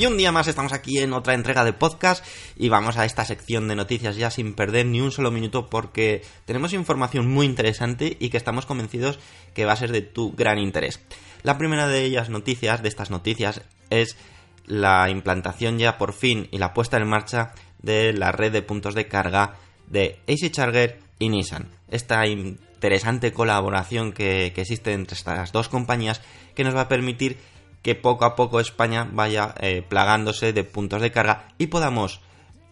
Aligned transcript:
Y 0.00 0.06
un 0.06 0.16
día 0.16 0.32
más 0.32 0.48
estamos 0.48 0.72
aquí 0.72 0.98
en 1.00 1.12
otra 1.12 1.34
entrega 1.34 1.62
de 1.62 1.74
podcast 1.74 2.24
y 2.56 2.70
vamos 2.70 2.96
a 2.96 3.04
esta 3.04 3.26
sección 3.26 3.68
de 3.68 3.76
noticias 3.76 4.16
ya 4.16 4.30
sin 4.30 4.54
perder 4.54 4.86
ni 4.86 4.98
un 4.98 5.12
solo 5.12 5.30
minuto 5.30 5.68
porque 5.68 6.22
tenemos 6.46 6.72
información 6.72 7.28
muy 7.28 7.44
interesante 7.44 8.16
y 8.18 8.30
que 8.30 8.38
estamos 8.38 8.64
convencidos 8.64 9.18
que 9.52 9.66
va 9.66 9.74
a 9.74 9.76
ser 9.76 9.92
de 9.92 10.00
tu 10.00 10.32
gran 10.32 10.58
interés. 10.58 11.00
La 11.42 11.58
primera 11.58 11.86
de 11.86 12.02
ellas 12.02 12.30
noticias, 12.30 12.82
de 12.82 12.88
estas 12.88 13.10
noticias, 13.10 13.60
es 13.90 14.16
la 14.64 15.10
implantación 15.10 15.78
ya 15.78 15.98
por 15.98 16.14
fin 16.14 16.48
y 16.50 16.56
la 16.56 16.72
puesta 16.72 16.96
en 16.96 17.06
marcha 17.06 17.52
de 17.82 18.14
la 18.14 18.32
red 18.32 18.52
de 18.52 18.62
puntos 18.62 18.94
de 18.94 19.06
carga 19.06 19.56
de 19.86 20.18
AC 20.26 20.50
Charger 20.50 20.98
y 21.18 21.28
Nissan. 21.28 21.68
Esta 21.90 22.26
interesante 22.26 23.34
colaboración 23.34 24.14
que, 24.14 24.52
que 24.54 24.62
existe 24.62 24.94
entre 24.94 25.14
estas 25.14 25.52
dos 25.52 25.68
compañías 25.68 26.22
que 26.54 26.64
nos 26.64 26.74
va 26.74 26.82
a 26.82 26.88
permitir 26.88 27.36
que 27.82 27.94
poco 27.94 28.24
a 28.24 28.36
poco 28.36 28.60
España 28.60 29.08
vaya 29.10 29.54
eh, 29.60 29.82
plagándose 29.86 30.52
de 30.52 30.64
puntos 30.64 31.00
de 31.00 31.10
carga 31.10 31.48
y 31.58 31.68
podamos, 31.68 32.20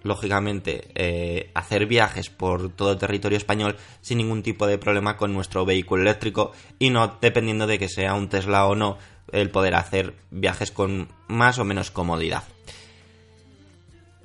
lógicamente, 0.03 0.88
eh, 0.94 1.50
hacer 1.55 1.87
viajes 1.87 2.31
por 2.31 2.71
todo 2.71 2.93
el 2.93 2.99
territorio 2.99 3.38
español 3.38 3.77
sin 4.00 4.19
ningún 4.19 4.43
tipo 4.43 4.66
de 4.66 4.78
problema 4.78 5.16
con 5.16 5.33
nuestro 5.33 5.65
vehículo 5.65 6.03
eléctrico 6.03 6.53
y 6.78 6.91
no 6.91 7.19
dependiendo 7.21 7.66
de 7.66 7.78
que 7.78 7.88
sea 7.88 8.15
un 8.15 8.28
Tesla 8.28 8.66
o 8.66 8.75
no, 8.75 8.99
el 9.33 9.50
poder 9.50 9.75
hacer 9.75 10.15
viajes 10.31 10.71
con 10.71 11.09
más 11.27 11.59
o 11.59 11.65
menos 11.65 11.91
comodidad. 11.91 12.44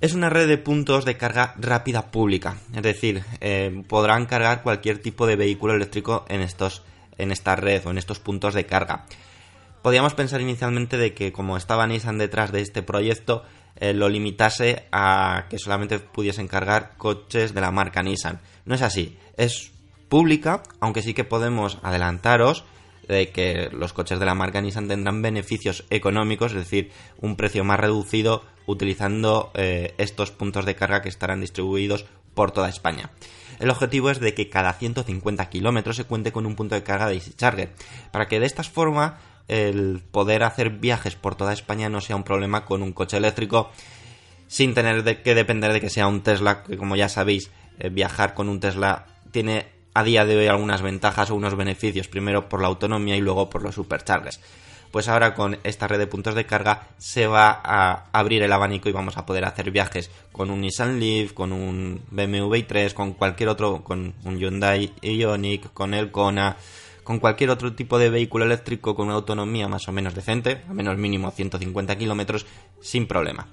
Es 0.02 0.13
una 0.13 0.29
red 0.29 0.50
de 0.50 0.58
puntos 0.58 1.06
de 1.06 1.16
carga 1.16 1.56
rápida 1.58 2.12
pública, 2.12 2.58
es 2.75 2.81
decir, 2.81 3.24
eh, 3.40 3.84
podrán 3.88 4.25
cargar 4.25 4.62
cualquier 4.62 5.00
tipo 5.00 5.25
de 5.25 5.38
vehículo 5.38 5.75
eléctrico 5.75 6.25
en 6.28 6.41
estos 6.41 6.84
en 7.18 7.31
esta 7.31 7.56
red 7.56 7.85
o 7.85 7.91
en 7.91 8.00
estos 8.00 8.19
puntos 8.19 8.56
de 8.56 8.66
carga 8.66 9.06
podíamos 9.84 10.16
pensar 10.16 10.42
inicialmente 10.42 10.98
de 10.98 11.14
que 11.14 11.32
como 11.32 11.58
estaba 11.58 11.86
Nissan 11.86 12.18
detrás 12.18 12.52
de 12.52 12.62
este 12.62 12.82
proyecto, 12.82 13.44
eh, 13.76 13.94
lo 13.94 14.10
limitase 14.10 14.86
a 14.92 15.46
que 15.50 15.60
solamente 15.60 16.00
pudiesen 16.00 16.48
cargar 16.48 16.98
coches 16.98 17.54
de 17.54 17.62
la 17.62 17.70
marca 17.70 18.02
Nissan. 18.02 18.42
No 18.66 18.74
es 18.74 18.82
así, 18.82 19.18
es 19.38 19.72
pública, 20.10 20.64
aunque 20.80 21.02
sí 21.02 21.14
que 21.14 21.26
podemos 21.26 21.78
adelantaros 21.84 22.64
de 23.08 23.30
que 23.32 23.70
los 23.74 23.92
coches 23.92 24.20
de 24.20 24.26
la 24.26 24.36
marca 24.36 24.62
Nissan 24.62 24.88
tendrán 24.88 25.22
beneficios 25.22 25.84
económicos, 25.90 26.54
es 26.54 26.60
decir, 26.60 26.92
un 27.20 27.36
precio 27.36 27.64
más 27.66 27.80
reducido 27.80 28.46
utilizando 28.66 29.52
eh, 29.56 29.94
estos 29.98 30.32
puntos 30.32 30.66
de 30.66 30.76
carga 30.76 31.02
que 31.02 31.10
estarán 31.10 31.42
distribuidos 31.42 32.06
por 32.34 32.52
toda 32.52 32.70
España. 32.70 33.12
El 33.60 33.70
objetivo 33.70 34.10
es 34.10 34.20
de 34.20 34.34
que 34.34 34.50
cada 34.50 34.74
150 34.74 35.50
kilómetros 35.50 35.98
se 35.98 36.06
cuente 36.06 36.32
con 36.32 36.46
un 36.46 36.56
punto 36.56 36.76
de 36.76 36.84
carga 36.84 37.08
de 37.08 37.16
Easy 37.16 37.34
Charger, 37.34 37.74
para 38.12 38.28
que 38.28 38.40
de 38.40 38.46
esta 38.46 38.64
forma 38.64 39.20
el 39.48 40.02
poder 40.12 40.44
hacer 40.44 40.70
viajes 40.70 41.16
por 41.16 41.36
toda 41.36 41.54
España 41.54 41.90
no 41.90 42.02
sea 42.02 42.16
un 42.16 42.24
problema 42.24 42.66
con 42.66 42.81
un 42.81 42.94
coche 42.94 43.18
eléctrico 43.18 43.72
sin 44.48 44.74
tener 44.74 45.24
que 45.24 45.36
depender 45.36 45.74
de 45.74 45.81
que 45.81 45.90
sea 45.90 46.08
un 46.08 46.22
Tesla, 46.22 46.64
que 46.64 46.78
como 46.78 46.96
ya 46.96 47.09
sabéis, 47.09 47.50
eh, 47.80 47.90
viajar 47.90 48.34
con 48.34 48.50
un 48.50 48.59
Tesla 48.59 49.06
tiene 49.32 49.66
a 49.94 50.03
día 50.03 50.26
de 50.26 50.38
hoy 50.38 50.48
algunas 50.48 50.82
ventajas 50.82 51.30
o 51.30 51.36
unos 51.36 51.56
beneficios, 51.56 52.08
primero 52.08 52.50
por 52.50 52.62
la 52.62 52.68
autonomía 52.68 53.16
y 53.16 53.22
luego 53.22 53.50
por 53.50 53.64
los 53.64 53.76
superchargers. 53.76 54.40
Pues 54.92 55.08
ahora 55.08 55.34
con 55.34 55.58
esta 55.64 55.88
red 55.88 55.98
de 55.98 56.06
puntos 56.06 56.36
de 56.36 56.46
carga 56.46 56.88
se 57.00 57.26
va 57.26 57.59
a 57.64 58.06
abrir 58.12 58.44
el 58.44 58.52
abanico 58.52 58.90
y 58.90 58.92
vamos 58.92 59.18
a 59.18 59.26
poder 59.26 59.44
hacer 59.44 59.72
viajes 59.72 60.12
con 60.32 60.52
un 60.52 60.62
Nissan 60.62 61.00
Leaf, 61.00 61.34
con 61.34 61.52
un 61.52 62.03
BMW 62.12 62.53
i3, 62.53 62.94
con 62.94 63.14
cualquier 63.14 63.50
otro, 63.50 63.84
con 63.84 64.14
un 64.24 64.38
Hyundai 64.38 64.94
Ioniq, 65.02 65.74
con 65.74 65.96
el 65.96 66.12
Kona, 66.12 66.58
con 67.03 67.19
cualquier 67.19 67.50
otro 67.50 67.74
tipo 67.74 68.00
de 68.00 68.09
vehículo 68.09 68.46
eléctrico 68.46 68.96
con 68.96 69.08
una 69.08 69.16
autonomía 69.16 69.68
más 69.68 69.88
o 69.88 69.91
menos 69.91 70.16
decente, 70.16 70.64
a 70.69 70.74
menos 70.74 70.97
mínimo 70.97 71.31
150 71.31 71.97
kilómetros, 71.97 72.46
sin 72.81 73.08
problema. 73.08 73.47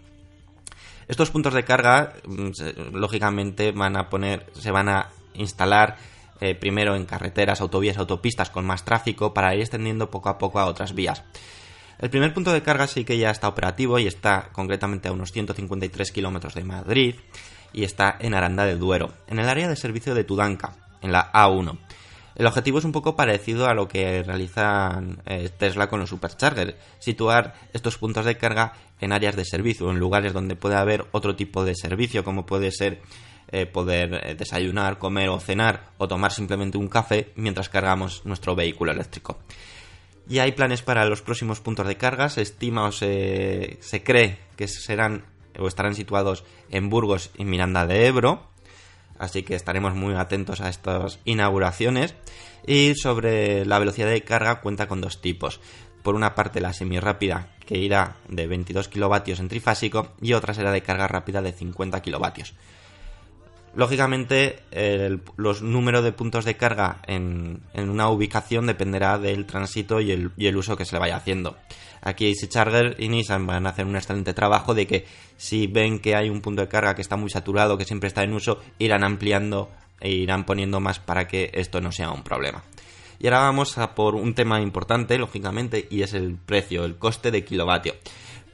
Estos 1.09 1.31
puntos 1.31 1.55
de 1.55 1.65
carga, 1.65 2.15
mm, 2.25 2.95
lógicamente, 2.95 3.73
van 3.73 3.97
a 3.97 4.09
poner, 4.09 4.47
se 4.55 4.71
van 4.71 4.89
a 4.89 5.09
instalar 5.35 5.97
eh, 6.41 6.55
primero 6.55 6.95
en 6.95 7.05
carreteras, 7.05 7.61
autovías, 7.61 7.99
autopistas 7.99 8.49
con 8.49 8.65
más 8.65 8.85
tráfico 8.85 9.35
para 9.35 9.55
ir 9.55 9.61
extendiendo 9.61 10.11
poco 10.11 10.31
a 10.31 10.39
poco 10.39 10.59
a 10.59 10.67
otras 10.67 10.95
vías. 10.95 11.23
El 11.99 12.09
primer 12.09 12.33
punto 12.33 12.51
de 12.53 12.63
carga 12.63 12.87
sí 12.87 13.05
que 13.05 13.19
ya 13.19 13.31
está 13.31 13.47
operativo 13.47 13.99
y 13.99 14.07
está 14.07 14.49
concretamente 14.53 15.09
a 15.09 15.13
unos 15.13 15.33
153 15.33 16.13
kilómetros 16.13 16.55
de 16.55 16.65
Madrid 16.65 17.17
y 17.75 17.85
está 17.85 18.17
en 18.19 18.33
Aranda 18.33 18.65
del 18.65 18.79
Duero, 18.79 19.13
en 19.27 19.39
el 19.39 19.49
área 19.49 19.69
de 19.69 19.77
servicio 19.77 20.15
de 20.15 20.25
Tudanca, 20.25 20.73
en 21.03 21.13
la 21.13 21.31
A1. 21.31 21.79
El 22.35 22.47
objetivo 22.47 22.79
es 22.79 22.85
un 22.85 22.93
poco 22.93 23.17
parecido 23.17 23.67
a 23.67 23.75
lo 23.75 23.89
que 23.89 24.23
realizan 24.23 25.23
eh, 25.27 25.51
Tesla 25.57 25.89
con 25.89 26.01
los 26.01 26.11
superchargers, 26.11 26.75
situar 26.99 27.55
estos 27.73 27.99
puntos 27.99 28.25
de 28.25 28.37
carga 28.37 28.73
en 29.01 29.13
áreas 29.13 29.37
de 29.37 29.45
servicio, 29.45 29.91
en 29.91 29.99
lugares 29.99 30.33
donde 30.33 30.57
puede 30.57 30.77
haber 30.77 31.07
otro 31.13 31.37
tipo 31.37 31.65
de 31.65 31.75
servicio, 31.75 32.25
como 32.25 32.47
puede 32.47 32.71
ser 32.71 33.01
eh, 33.53 33.67
poder 33.67 34.21
eh, 34.25 34.35
desayunar, 34.35 34.99
comer 34.99 35.29
o 35.29 35.41
cenar 35.41 35.91
o 35.99 36.07
tomar 36.07 36.33
simplemente 36.33 36.79
un 36.79 36.89
café 36.89 37.33
mientras 37.35 37.69
cargamos 37.69 38.25
nuestro 38.25 38.55
vehículo 38.55 38.93
eléctrico. 38.93 39.39
Y 40.29 40.39
hay 40.39 40.53
planes 40.53 40.83
para 40.83 41.05
los 41.07 41.23
próximos 41.23 41.61
puntos 41.61 41.87
de 41.89 41.97
carga, 41.97 42.29
se 42.29 42.43
estima 42.43 42.85
o 42.85 42.93
se, 42.93 43.79
se 43.81 44.05
cree 44.05 44.39
que 44.57 44.69
serán 44.69 45.25
o 45.59 45.67
estarán 45.67 45.97
situados 45.97 46.45
en 46.71 46.89
Burgos 46.89 47.31
y 47.37 47.45
Miranda 47.45 47.87
de 47.87 48.07
Ebro, 48.07 48.47
así 49.21 49.45
que 49.45 49.55
estaremos 49.55 49.95
muy 49.95 50.15
atentos 50.15 50.61
a 50.61 50.69
estas 50.69 51.21
inauguraciones. 51.25 52.15
Y 52.67 52.95
sobre 52.95 53.65
la 53.65 53.79
velocidad 53.79 54.09
de 54.09 54.25
carga 54.25 54.61
cuenta 54.61 54.89
con 54.89 55.01
dos 55.01 55.21
tipos. 55.21 55.61
Por 56.03 56.15
una 56.15 56.35
parte 56.35 56.61
la 56.61 56.73
semi-rápida 56.73 57.55
que 57.67 57.79
irá 57.79 58.17
de 58.29 58.47
22 58.47 58.89
kilovatios 58.89 59.39
en 59.39 59.49
trifásico 59.49 60.09
y 60.21 60.33
otra 60.33 60.55
será 60.55 60.73
de 60.73 60.83
carga 60.83 61.07
rápida 61.07 61.43
de 61.43 61.53
50 61.53 62.01
kilovatios. 62.03 62.55
Lógicamente, 63.73 64.65
los 65.37 65.63
números 65.63 66.03
de 66.03 66.13
puntos 66.13 66.45
de 66.45 66.57
carga 66.57 67.01
en, 67.07 67.63
una 67.75 68.09
ubicación 68.09 68.67
dependerá 68.67 69.19
del 69.19 69.47
tránsito 69.47 70.01
y 70.01 70.11
el, 70.11 70.57
uso 70.57 70.77
que 70.77 70.85
se 70.85 70.97
le 70.97 71.01
vaya 71.01 71.17
haciendo. 71.17 71.57
Aquí 72.03 72.29
Easy 72.29 72.49
Charger 72.49 72.97
y 72.99 73.09
Nissan 73.09 73.47
van 73.47 73.67
a 73.67 73.71
hacer 73.71 73.87
un 73.87 73.95
excelente 73.95 74.35
trabajo 74.35 74.75
de 74.75 74.87
que 74.87 75.07
si 75.37 75.67
ven 75.67 76.01
que 76.01 76.17
hay 76.17 76.31
un 76.31 76.41
punto 76.41 76.63
de 76.63 76.69
carga 76.69 76.95
que 76.95 77.03
está 77.03 77.17
muy 77.17 77.31
saturado, 77.31 77.79
que 77.79 77.85
siempre 77.85 78.09
está 78.09 78.25
en 78.25 78.33
uso, 78.33 78.61
irán 78.79 79.05
ampliando 79.05 79.71
e 80.01 80.11
irán 80.11 80.47
poniendo 80.47 80.81
más 80.81 80.99
para 80.99 81.29
que 81.29 81.51
esto 81.55 81.81
no 81.81 81.93
sea 81.93 82.11
un 82.11 82.25
problema. 82.25 82.65
Y 83.21 83.27
ahora 83.27 83.41
vamos 83.41 83.79
a 83.79 83.95
por 83.95 84.15
un 84.15 84.35
tema 84.35 84.61
importante, 84.63 85.19
lógicamente, 85.19 85.87
y 85.91 86.03
es 86.03 86.15
el 86.15 86.37
precio, 86.37 86.85
el 86.87 86.97
coste 86.97 87.31
de 87.31 87.45
kilovatio. 87.45 87.95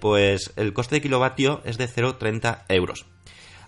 Pues 0.00 0.52
el 0.56 0.74
coste 0.74 0.96
de 0.96 1.02
kilovatio 1.02 1.62
es 1.64 1.78
de 1.78 1.88
0,30 1.88 2.64
euros 2.68 3.06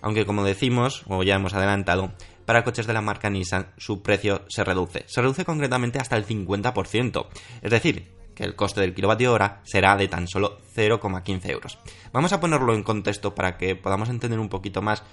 aunque 0.01 0.25
como 0.25 0.43
decimos, 0.43 1.03
o 1.07 1.23
ya 1.23 1.35
hemos 1.35 1.53
adelantado, 1.53 2.11
para 2.45 2.63
coches 2.63 2.87
de 2.87 2.93
la 2.93 3.01
marca 3.01 3.29
Nissan 3.29 3.67
su 3.77 4.01
precio 4.01 4.43
se 4.47 4.63
reduce. 4.63 5.03
Se 5.07 5.21
reduce 5.21 5.45
concretamente 5.45 5.99
hasta 5.99 6.17
el 6.17 6.25
50%, 6.25 7.27
es 7.61 7.71
decir, 7.71 8.11
que 8.33 8.43
el 8.43 8.55
coste 8.55 8.81
del 8.81 8.95
kilovatio 8.95 9.33
hora 9.33 9.61
será 9.65 9.97
de 9.97 10.07
tan 10.07 10.27
solo 10.27 10.57
0,15 10.75 11.49
euros. 11.49 11.77
Vamos 12.13 12.33
a 12.33 12.39
ponerlo 12.39 12.73
en 12.73 12.83
contexto 12.83 13.35
para 13.35 13.57
que 13.57 13.75
podamos 13.75 14.09
entender 14.09 14.39
un 14.39 14.49
poquito 14.49 14.81
más 14.81 15.03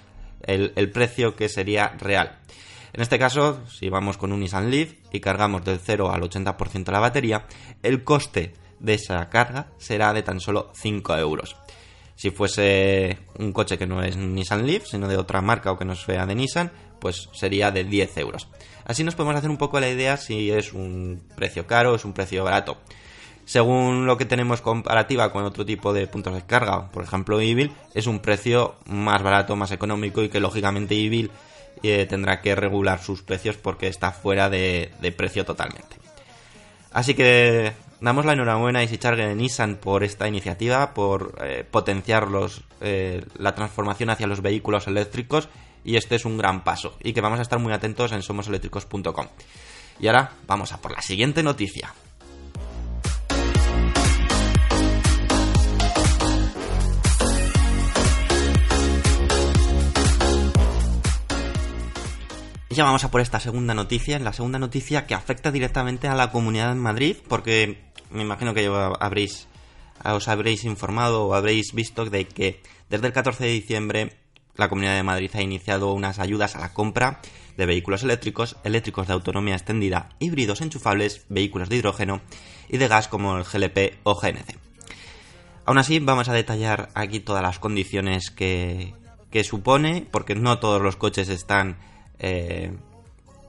el, 0.41 0.91
precio 0.91 1.35
que 1.35 1.49
sería 1.49 1.89
real. 1.99 2.39
En 2.93 3.01
este 3.01 3.19
caso, 3.19 3.65
si 3.67 3.89
vamos 3.89 4.17
con 4.17 4.31
un 4.31 4.39
Nissan 4.39 4.71
Leaf 4.71 4.93
y 5.11 5.19
cargamos 5.19 5.65
del 5.65 5.77
0 5.77 6.11
al 6.11 6.21
80% 6.21 6.91
la 6.91 6.99
batería, 6.99 7.45
el 7.83 8.03
coste 8.03 8.53
de 8.79 8.93
esa 8.93 9.29
carga 9.29 9.67
será 9.77 10.13
de 10.13 10.23
tan 10.23 10.39
solo 10.39 10.71
5 10.73 11.17
euros. 11.17 11.55
Si 12.17 12.31
fuese 12.31 13.19
un 13.39 13.53
coche 13.53 13.77
que 13.77 13.87
no 13.87 14.03
es 14.03 14.17
Nissan 14.17 14.67
Leaf, 14.67 14.87
sino 14.87 15.07
de 15.07 15.15
otra 15.15 15.39
marca 15.39 15.71
o 15.71 15.77
que 15.77 15.85
no 15.85 15.95
sea 15.95 16.25
de 16.25 16.35
Nissan, 16.35 16.71
pues 16.99 17.29
sería 17.31 17.71
de 17.71 17.85
10 17.85 18.17
euros. 18.17 18.49
Así 18.83 19.03
nos 19.05 19.15
podemos 19.15 19.37
hacer 19.37 19.49
un 19.49 19.57
poco 19.57 19.79
la 19.79 19.87
idea 19.87 20.17
si 20.17 20.51
es 20.51 20.73
un 20.73 21.21
precio 21.35 21.67
caro 21.67 21.93
o 21.93 21.95
es 21.95 22.03
un 22.03 22.13
precio 22.13 22.43
barato. 22.43 22.77
Según 23.45 24.05
lo 24.05 24.17
que 24.17 24.25
tenemos 24.25 24.59
comparativa 24.59 25.31
con 25.31 25.45
otro 25.45 25.65
tipo 25.65 25.93
de 25.93 26.07
puntos 26.07 26.33
de 26.33 26.45
carga, 26.45 26.91
por 26.91 27.03
ejemplo 27.03 27.39
Evil, 27.39 27.71
es 27.93 28.05
un 28.05 28.19
precio 28.19 28.75
más 28.87 29.23
barato, 29.23 29.55
más 29.55 29.71
económico 29.71 30.21
y 30.21 30.27
que 30.27 30.41
lógicamente 30.41 30.95
Evil 30.95 31.31
eh, 31.83 32.05
tendrá 32.09 32.41
que 32.41 32.55
regular 32.55 33.01
sus 33.01 33.21
precios 33.21 33.55
porque 33.55 33.87
está 33.87 34.11
fuera 34.11 34.49
de, 34.49 34.91
precio 35.15 35.45
totalmente. 35.45 35.95
Así 36.91 37.13
que 37.13 37.73
damos 38.01 38.25
la 38.25 38.33
enhorabuena 38.33 38.79
a 38.79 38.83
Isicharge 38.83 39.27
de 39.27 39.35
Nissan 39.35 39.75
por 39.75 40.03
esta 40.03 40.27
iniciativa, 40.27 40.93
por 40.93 41.35
eh, 41.41 41.63
potenciar 41.69 42.27
eh, 42.81 43.25
la 43.37 43.55
transformación 43.55 44.09
hacia 44.09 44.27
los 44.27 44.41
vehículos 44.41 44.87
eléctricos 44.87 45.49
y 45.83 45.95
este 45.95 46.15
es 46.15 46.25
un 46.25 46.37
gran 46.37 46.63
paso 46.63 46.97
y 47.01 47.13
que 47.13 47.21
vamos 47.21 47.39
a 47.39 47.43
estar 47.43 47.59
muy 47.59 47.73
atentos 47.73 48.11
en 48.11 48.21
somoseléctricos.com. 48.21 49.27
Y 49.99 50.07
ahora 50.07 50.31
vamos 50.45 50.73
a 50.73 50.81
por 50.81 50.91
la 50.91 51.01
siguiente 51.01 51.43
noticia. 51.43 51.93
ya 62.77 62.83
vamos 62.83 63.03
a 63.03 63.09
por 63.09 63.21
esta 63.21 63.39
segunda 63.39 63.73
noticia, 63.73 64.19
la 64.19 64.33
segunda 64.33 64.59
noticia 64.59 65.07
que 65.07 65.15
afecta 65.15 65.51
directamente 65.51 66.07
a 66.07 66.13
la 66.13 66.31
Comunidad 66.31 66.69
de 66.69 66.75
Madrid, 66.75 67.17
porque 67.27 67.86
me 68.11 68.23
imagino 68.23 68.53
que 68.53 68.67
habréis, 68.99 69.47
os 70.03 70.27
habréis 70.27 70.63
informado 70.63 71.25
o 71.25 71.33
habréis 71.33 71.73
visto 71.73 72.05
de 72.05 72.27
que 72.27 72.61
desde 72.89 73.07
el 73.07 73.13
14 73.13 73.45
de 73.45 73.51
diciembre 73.51 74.17
la 74.55 74.69
Comunidad 74.69 74.95
de 74.95 75.03
Madrid 75.03 75.31
ha 75.35 75.41
iniciado 75.41 75.93
unas 75.93 76.19
ayudas 76.19 76.55
a 76.55 76.59
la 76.59 76.73
compra 76.73 77.21
de 77.57 77.65
vehículos 77.65 78.03
eléctricos, 78.03 78.55
eléctricos 78.63 79.07
de 79.07 79.13
autonomía 79.13 79.55
extendida, 79.55 80.09
híbridos 80.19 80.61
enchufables, 80.61 81.25
vehículos 81.29 81.69
de 81.69 81.77
hidrógeno 81.77 82.21
y 82.69 82.77
de 82.77 82.87
gas 82.87 83.07
como 83.07 83.37
el 83.37 83.43
GLP 83.43 83.99
o 84.03 84.15
GNC. 84.15 84.57
Aún 85.65 85.77
así, 85.77 85.99
vamos 85.99 86.29
a 86.29 86.33
detallar 86.33 86.89
aquí 86.93 87.19
todas 87.19 87.43
las 87.43 87.59
condiciones 87.59 88.31
que, 88.31 88.93
que 89.31 89.43
supone, 89.43 90.07
porque 90.09 90.35
no 90.35 90.59
todos 90.59 90.81
los 90.81 90.95
coches 90.95 91.29
están 91.29 91.77
eh, 92.19 92.71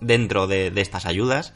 dentro 0.00 0.46
de, 0.46 0.72
estas 0.76 1.06
ayudas, 1.06 1.55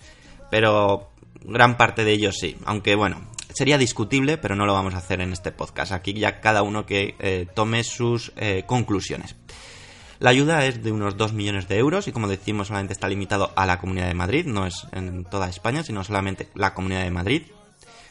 pero 0.50 1.10
gran 1.44 1.76
parte 1.76 2.04
de 2.04 2.12
ellos 2.12 2.38
sí, 2.38 2.56
aunque 2.64 2.94
bueno, 2.94 3.22
sería 3.54 3.78
discutible, 3.78 4.38
pero 4.38 4.56
no 4.56 4.66
lo 4.66 4.72
vamos 4.72 4.94
a 4.94 4.98
hacer 4.98 5.20
en 5.20 5.32
este 5.32 5.52
podcast. 5.52 5.92
Aquí 5.92 6.14
ya 6.14 6.40
cada 6.40 6.62
uno 6.62 6.86
que 6.86 7.14
eh, 7.18 7.46
tome 7.54 7.84
sus 7.84 8.32
eh, 8.36 8.64
conclusiones. 8.66 9.36
La 10.18 10.30
ayuda 10.30 10.64
es 10.66 10.82
de 10.82 10.92
unos 10.92 11.16
2 11.16 11.32
millones 11.32 11.66
de 11.68 11.78
euros 11.78 12.06
y 12.06 12.12
como 12.12 12.28
decimos 12.28 12.68
solamente 12.68 12.92
está 12.92 13.08
limitado 13.08 13.52
a 13.56 13.66
la 13.66 13.80
Comunidad 13.80 14.06
de 14.06 14.14
Madrid, 14.14 14.46
no 14.46 14.66
es 14.66 14.86
en 14.92 15.24
toda 15.24 15.48
España, 15.48 15.82
sino 15.82 16.04
solamente 16.04 16.48
la 16.54 16.74
Comunidad 16.74 17.02
de 17.02 17.10
Madrid, 17.10 17.42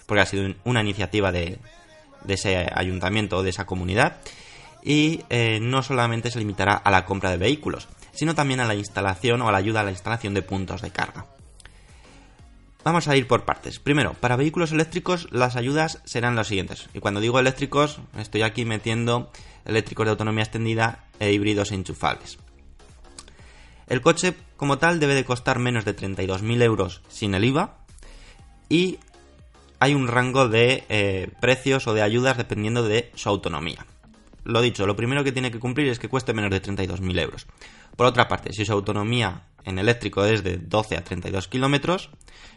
porque 0.06 0.22
ha 0.22 0.25
sido 0.25 0.54
una 0.66 0.81
iniciativa 0.81 1.31
de, 1.31 1.57
de 2.25 2.34
ese 2.34 2.68
ayuntamiento 2.74 3.38
o 3.38 3.44
de 3.44 3.51
esa 3.51 3.66
comunidad. 3.66 4.18
Y 4.84 5.22
no 5.62 5.84
solamente 5.84 6.31
se 6.31 6.39
limitará 6.39 6.74
a 6.74 6.92
la 6.92 7.06
compra 7.06 7.30
de 7.30 7.38
vehículos, 7.38 7.88
sino 8.12 8.36
también 8.36 8.60
a 8.60 8.66
la 8.66 8.75
instalación 8.75 9.42
o 9.42 9.48
a 9.48 9.51
la 9.54 9.60
ayuda 9.60 9.81
a 9.81 9.84
la 9.84 9.92
instalación 9.92 10.34
de 10.34 10.42
puntos 10.42 10.81
de 10.81 10.89
carga. 10.89 11.27
Vamos 12.83 13.07
a 13.07 13.16
ir 13.16 13.28
por 13.28 13.45
partes. 13.45 13.80
Primero, 13.80 14.13
para 14.13 14.36
vehículos 14.36 14.72
eléctricos 14.72 15.28
las 15.31 15.56
ayudas 15.56 16.01
serán 16.04 16.36
las 16.36 16.48
siguientes. 16.48 16.89
Y 16.94 17.00
cuando 17.00 17.19
digo 17.19 17.39
eléctricos, 17.39 18.00
estoy 18.18 18.42
aquí 18.42 18.66
metiendo 18.66 19.31
eléctricos 19.66 20.06
de 20.06 20.12
autonomía 20.12 20.44
extendida 20.44 21.06
e 21.19 21.31
híbridos 21.31 21.72
enchufables. 21.72 22.39
El 23.88 24.01
coche 24.01 24.33
como 24.57 24.80
tal 24.80 25.00
debe 25.00 25.13
de 25.13 25.25
costar 25.25 25.60
menos 25.60 25.86
de 25.86 25.95
32.000 25.95 26.63
euros 26.63 27.01
sin 27.10 27.36
el 27.36 27.45
IVA 27.45 27.78
y 28.68 28.98
hay 29.80 29.94
un 29.94 30.07
rango 30.07 30.48
de 30.48 30.86
eh, 30.89 31.30
precios 31.39 31.88
o 31.88 31.94
de 31.94 32.01
ayudas 32.01 32.38
dependiendo 32.38 32.84
de 32.84 33.12
su 33.16 33.30
autonomía. 33.30 33.86
Lo 34.44 34.62
dicho, 34.62 34.88
lo 34.88 34.95
primero 34.95 35.24
que 35.24 35.31
tiene 35.31 35.51
que 35.51 35.60
cumplir 35.60 35.88
es 35.88 36.00
que 36.00 36.10
cueste 36.10 36.34
menos 36.34 36.51
de 36.51 36.62
32.000 36.62 37.19
euros. 37.19 37.48
Por 37.95 38.05
otra 38.05 38.27
parte, 38.27 38.53
si 38.53 38.65
su 38.65 38.71
autonomía 38.73 39.47
en 39.63 39.79
eléctrico 39.79 40.25
es 40.25 40.43
de 40.43 40.57
12 40.57 40.97
a 40.97 41.03
32 41.03 41.47
kilómetros, 41.47 42.09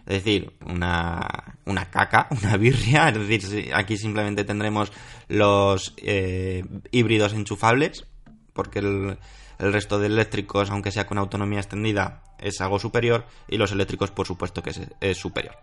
es 0.06 0.24
decir, 0.24 0.52
una, 0.66 1.56
una 1.64 1.90
caca, 1.90 2.28
una 2.42 2.56
birria, 2.56 3.08
es 3.08 3.28
decir, 3.28 3.74
aquí 3.74 3.96
simplemente 3.96 4.44
tendremos 4.44 4.92
los 5.28 5.94
eh, 5.98 6.64
híbridos 6.90 7.32
enchufables, 7.32 8.06
porque 8.52 8.80
el, 8.80 9.18
resto 9.58 9.98
de 9.98 10.06
eléctricos, 10.06 10.70
aunque 10.70 10.90
sea 10.90 11.06
con 11.06 11.18
autonomía 11.18 11.60
extendida, 11.60 12.22
es 12.38 12.60
algo 12.60 12.78
superior, 12.78 13.26
y 13.48 13.56
los 13.56 13.72
eléctricos, 13.72 14.10
por 14.10 14.26
supuesto, 14.26 14.62
que 14.62 14.72
es, 15.00 15.16
superior. 15.16 15.56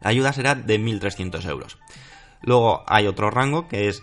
La 0.00 0.10
ayuda 0.10 0.32
será 0.32 0.54
de 0.54 0.80
1.300 0.80 1.48
euros. 1.48 1.78
Luego 2.42 2.84
hay 2.86 3.06
otro 3.06 3.30
rango 3.30 3.68
que 3.68 3.88
es 3.88 4.02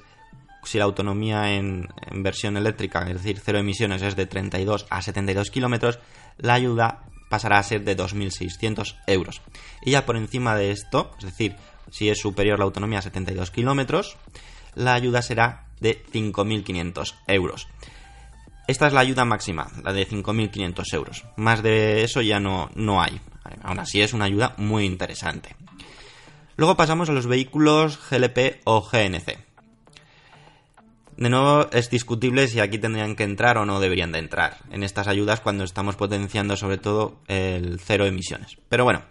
si 0.70 0.78
la 0.78 0.86
autonomía 0.86 1.54
en, 1.54 1.90
versión 2.12 2.58
eléctrica, 2.58 3.08
es 3.08 3.16
decir, 3.16 3.42
cero 3.44 3.60
emisiones, 3.60 4.02
es 4.02 4.16
de 4.16 4.26
32 4.26 4.88
a 4.90 5.02
72 5.02 5.52
kilómetros, 5.52 6.00
la 6.38 6.54
ayuda 6.54 7.04
pasará 7.30 7.60
a 7.60 7.64
ser 7.64 7.84
de 7.84 7.98
2.600 7.98 8.96
euros. 9.08 9.42
Y 9.82 9.92
ya 9.92 10.06
por 10.06 10.18
encima 10.18 10.56
de 10.56 10.72
esto, 10.72 11.12
es 11.20 11.26
decir, 11.26 11.56
si 11.92 12.10
es 12.10 12.20
superior 12.20 12.60
la 12.60 12.66
autonomía 12.66 13.00
a 13.00 13.04
72 13.04 13.52
kilómetros, 13.52 14.18
la 14.76 14.94
ayuda 14.94 15.22
será 15.22 15.66
de 15.80 16.04
5.500 16.06 17.16
euros. 17.28 17.68
Esta 18.68 18.88
es 18.88 18.94
la 18.94 19.02
ayuda 19.02 19.26
máxima, 19.26 19.72
la 19.84 19.94
de 19.94 20.08
5.500 20.08 20.94
euros. 20.94 21.26
Más 21.36 21.62
de 21.62 22.04
eso 22.04 22.22
ya 22.22 22.40
no, 22.40 22.72
no 22.74 23.02
hay. 23.02 23.22
Aún 23.62 23.80
así 23.80 24.02
es 24.02 24.14
una 24.14 24.26
ayuda 24.26 24.56
muy 24.58 24.86
interesante. 24.86 25.56
Luego 26.58 26.76
pasamos 26.76 27.10
a 27.10 27.14
los 27.14 27.28
vehículos 27.28 28.00
GLP 28.10 28.62
o 28.64 28.82
GNC. 28.82 29.38
De 31.18 31.30
nuevo, 31.30 31.70
es 31.72 31.90
discutible 31.90 32.48
si 32.48 32.60
aquí 32.60 32.78
tendrían 32.78 33.16
que 33.16 33.24
entrar 33.24 33.58
o 33.58 33.66
no 33.66 33.80
deberían 33.80 34.12
de 34.12 34.20
entrar 34.20 34.58
en 34.70 34.84
estas 34.84 35.08
ayudas 35.08 35.40
cuando 35.40 35.64
estamos 35.64 35.96
potenciando 35.96 36.58
sobre 36.58 36.78
todo 36.78 37.20
el 37.28 37.80
cero 37.80 38.06
emisiones. 38.06 38.58
Pero 38.68 38.84
bueno, 38.84 39.02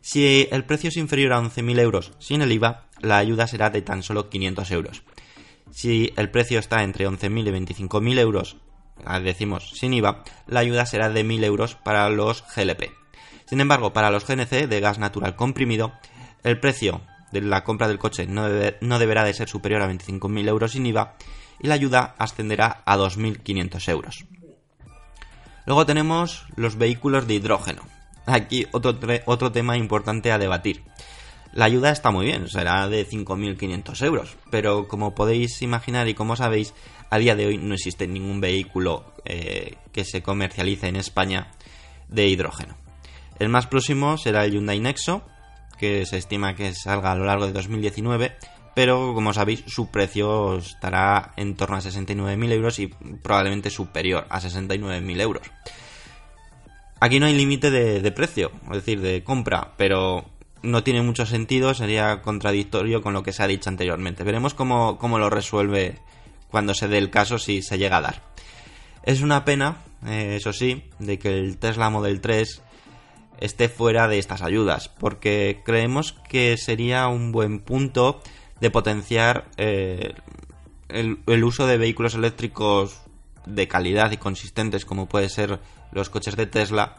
si 0.00 0.46
el 0.52 0.64
precio 0.64 0.90
es 0.90 0.96
inferior 0.96 1.32
a 1.32 1.40
11.000 1.40 1.80
euros 1.80 2.12
sin 2.20 2.42
el 2.42 2.52
IVA, 2.52 2.86
la 3.00 3.18
ayuda 3.18 3.48
será 3.48 3.70
de 3.70 3.82
tan 3.82 4.04
solo 4.04 4.28
500 4.28 4.70
euros. 4.70 5.02
Si 5.72 6.12
el 6.16 6.30
precio 6.30 6.60
está 6.60 6.84
entre 6.84 7.08
11.000 7.08 7.48
y 7.48 7.74
25.000 7.74 8.18
euros, 8.20 8.56
ah, 9.04 9.18
decimos 9.18 9.70
sin 9.74 9.92
IVA, 9.92 10.22
la 10.46 10.60
ayuda 10.60 10.86
será 10.86 11.08
de 11.08 11.24
1.000 11.24 11.44
euros 11.44 11.74
para 11.74 12.08
los 12.10 12.44
GLP. 12.54 12.92
Sin 13.46 13.60
embargo, 13.60 13.92
para 13.92 14.12
los 14.12 14.24
GNC 14.24 14.68
de 14.68 14.80
gas 14.80 15.00
natural 15.00 15.34
comprimido, 15.34 15.92
el 16.44 16.60
precio 16.60 17.00
de 17.34 17.42
la 17.42 17.64
compra 17.64 17.88
del 17.88 17.98
coche 17.98 18.26
no, 18.26 18.48
no 18.80 18.98
deberá 18.98 19.24
de 19.24 19.34
ser 19.34 19.48
superior 19.48 19.82
a 19.82 19.90
25.000 19.90 20.48
euros 20.48 20.72
sin 20.72 20.86
IVA 20.86 21.16
y 21.60 21.66
la 21.66 21.74
ayuda 21.74 22.14
ascenderá 22.18 22.82
a 22.84 22.96
2.500 22.96 23.88
euros. 23.88 24.24
Luego 25.66 25.84
tenemos 25.86 26.46
los 26.56 26.76
vehículos 26.76 27.26
de 27.26 27.34
hidrógeno. 27.34 27.82
Aquí 28.26 28.66
otro, 28.72 28.96
otro 29.26 29.52
tema 29.52 29.76
importante 29.76 30.30
a 30.32 30.38
debatir. 30.38 30.82
La 31.52 31.66
ayuda 31.66 31.90
está 31.90 32.10
muy 32.10 32.26
bien, 32.26 32.48
será 32.48 32.88
de 32.88 33.06
5.500 33.06 34.04
euros, 34.04 34.36
pero 34.50 34.88
como 34.88 35.14
podéis 35.14 35.62
imaginar 35.62 36.08
y 36.08 36.14
como 36.14 36.36
sabéis, 36.36 36.74
a 37.10 37.18
día 37.18 37.36
de 37.36 37.46
hoy 37.46 37.58
no 37.58 37.74
existe 37.74 38.06
ningún 38.06 38.40
vehículo 38.40 39.12
eh, 39.24 39.76
que 39.92 40.04
se 40.04 40.22
comercialice 40.22 40.88
en 40.88 40.96
España 40.96 41.52
de 42.08 42.26
hidrógeno. 42.26 42.76
El 43.38 43.48
más 43.48 43.66
próximo 43.66 44.18
será 44.18 44.44
el 44.44 44.52
Hyundai 44.52 44.80
Nexo, 44.80 45.22
que 45.84 46.06
se 46.06 46.16
estima 46.16 46.56
que 46.56 46.72
salga 46.72 47.12
a 47.12 47.14
lo 47.14 47.26
largo 47.26 47.46
de 47.46 47.52
2019, 47.52 48.32
pero 48.74 49.12
como 49.12 49.34
sabéis 49.34 49.64
su 49.66 49.90
precio 49.90 50.56
estará 50.56 51.34
en 51.36 51.56
torno 51.56 51.76
a 51.76 51.80
69.000 51.80 52.52
euros 52.52 52.78
y 52.78 52.86
probablemente 52.86 53.68
superior 53.68 54.26
a 54.30 54.40
69.000 54.40 55.20
euros. 55.20 55.42
Aquí 57.00 57.20
no 57.20 57.26
hay 57.26 57.34
límite 57.34 57.70
de, 57.70 58.12
precio, 58.12 58.50
es 58.68 58.76
decir, 58.76 59.02
de 59.02 59.22
compra, 59.22 59.74
pero 59.76 60.24
no 60.62 60.82
tiene 60.82 61.02
mucho 61.02 61.26
sentido, 61.26 61.74
sería 61.74 62.22
contradictorio 62.22 63.02
con 63.02 63.12
lo 63.12 63.22
que 63.22 63.32
se 63.32 63.42
ha 63.42 63.46
dicho 63.46 63.68
anteriormente. 63.68 64.24
Veremos 64.24 64.54
cómo, 64.54 65.18
lo 65.18 65.28
resuelve 65.28 65.98
cuando 66.50 66.72
se 66.72 66.88
dé 66.88 66.96
el 66.96 67.10
caso, 67.10 67.38
si 67.38 67.60
se 67.60 67.76
llega 67.76 67.98
a 67.98 68.00
dar. 68.00 68.22
Es 69.02 69.20
una 69.20 69.44
pena, 69.44 69.82
eh, 70.06 70.36
eso 70.36 70.54
sí, 70.54 70.84
de 70.98 71.18
que 71.18 71.28
el 71.28 71.58
Tesla 71.58 71.90
Model 71.90 72.22
3 72.22 72.62
esté 73.40 73.68
fuera 73.68 74.08
de 74.08 74.18
estas 74.18 74.42
ayudas, 74.42 74.88
porque 74.88 75.62
creemos 75.64 76.12
que 76.28 76.56
sería 76.56 77.08
un 77.08 77.32
buen 77.32 77.60
punto 77.60 78.20
de 78.60 78.70
potenciar 78.70 79.46
eh, 79.56 80.14
el, 80.88 81.44
uso 81.44 81.66
de 81.66 81.78
vehículos 81.78 82.14
eléctricos 82.14 83.00
de 83.46 83.68
calidad 83.68 84.12
y 84.12 84.16
consistentes 84.16 84.84
como 84.84 85.06
puede 85.06 85.28
ser 85.28 85.60
los 85.92 86.08
coches 86.08 86.36
de 86.36 86.46
Tesla 86.46 86.96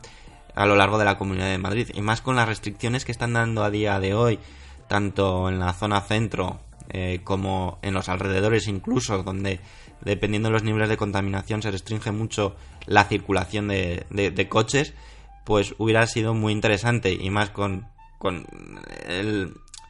a 0.53 0.65
lo 0.65 0.75
largo 0.75 0.97
de 0.97 1.05
la 1.05 1.17
Comunidad 1.17 1.49
de 1.49 1.57
Madrid. 1.57 1.89
Y 1.93 2.01
más 2.01 2.21
con 2.21 2.35
las 2.35 2.47
restricciones 2.47 3.05
que 3.05 3.11
están 3.11 3.33
dando 3.33 3.63
a 3.63 3.71
día 3.71 3.99
de 3.99 4.13
hoy, 4.13 4.39
tanto 4.87 5.49
en 5.49 5.59
la 5.59 5.73
zona 5.73 6.01
centro 6.01 6.59
eh, 6.89 7.21
como 7.23 7.79
en 7.81 7.93
los 7.93 8.09
alrededores 8.09 8.67
incluso, 8.67 9.23
donde 9.23 9.59
dependiendo 10.01 10.49
de 10.49 10.53
los 10.53 10.63
niveles 10.63 10.89
de 10.89 10.97
contaminación 10.97 11.61
se 11.61 11.71
restringe 11.71 12.11
mucho 12.11 12.55
la 12.85 13.05
circulación 13.05 13.67
de, 13.67 14.47
coches, 14.49 14.93
pues 15.45 15.75
hubiera 15.77 16.05
sido 16.07 16.33
muy 16.33 16.51
interesante 16.51 17.13
y 17.13 17.29
más 17.29 17.51
con, 17.51 17.87
con 18.17 18.45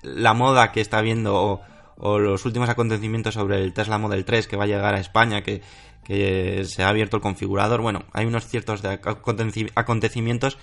la 0.03 0.33
moda 0.33 0.71
que 0.71 0.81
está 0.81 1.01
viendo 1.01 1.35
o, 1.35 1.61
o, 1.97 2.19
los 2.19 2.45
últimos 2.45 2.69
acontecimientos 2.69 3.33
sobre 3.33 3.63
el 3.63 3.73
Tesla 3.73 3.97
Model 3.97 4.25
3 4.25 4.47
que 4.47 4.57
va 4.57 4.65
a 4.65 4.67
llegar 4.67 4.93
a 4.93 4.99
España, 4.99 5.41
que, 5.41 5.61
que 6.03 6.63
se 6.65 6.83
ha 6.83 6.89
abierto 6.89 7.17
el 7.17 7.23
configurador. 7.23 7.81
Bueno, 7.81 8.03
hay 8.13 8.25
unos 8.25 8.47
ciertos 8.47 8.81
acontecimientos 8.85 10.57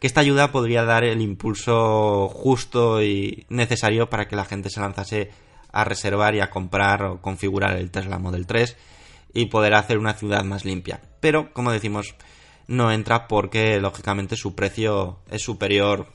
que 0.00 0.06
esta 0.06 0.20
ayuda 0.20 0.52
podría 0.52 0.84
dar 0.84 1.04
el 1.04 1.20
impulso 1.20 2.28
justo 2.28 3.02
y 3.02 3.46
necesario 3.48 4.08
para 4.08 4.28
que 4.28 4.36
la 4.36 4.44
gente 4.44 4.70
se 4.70 4.80
lanzase 4.80 5.30
a 5.72 5.84
reservar 5.84 6.34
y 6.34 6.40
a 6.40 6.50
comprar 6.50 7.02
o 7.02 7.20
configurar 7.20 7.76
el 7.76 7.90
Tesla 7.90 8.18
Model 8.18 8.46
3 8.46 8.76
y 9.34 9.46
poder 9.46 9.74
hacer 9.74 9.98
una 9.98 10.14
ciudad 10.14 10.44
más 10.44 10.64
limpia. 10.64 11.00
Pero, 11.20 11.52
como 11.52 11.72
decimos, 11.72 12.14
no 12.68 12.92
entra 12.92 13.26
porque 13.26 13.80
lógicamente 13.80 14.36
su 14.36 14.54
precio 14.54 15.18
es 15.30 15.42
superior 15.42 16.06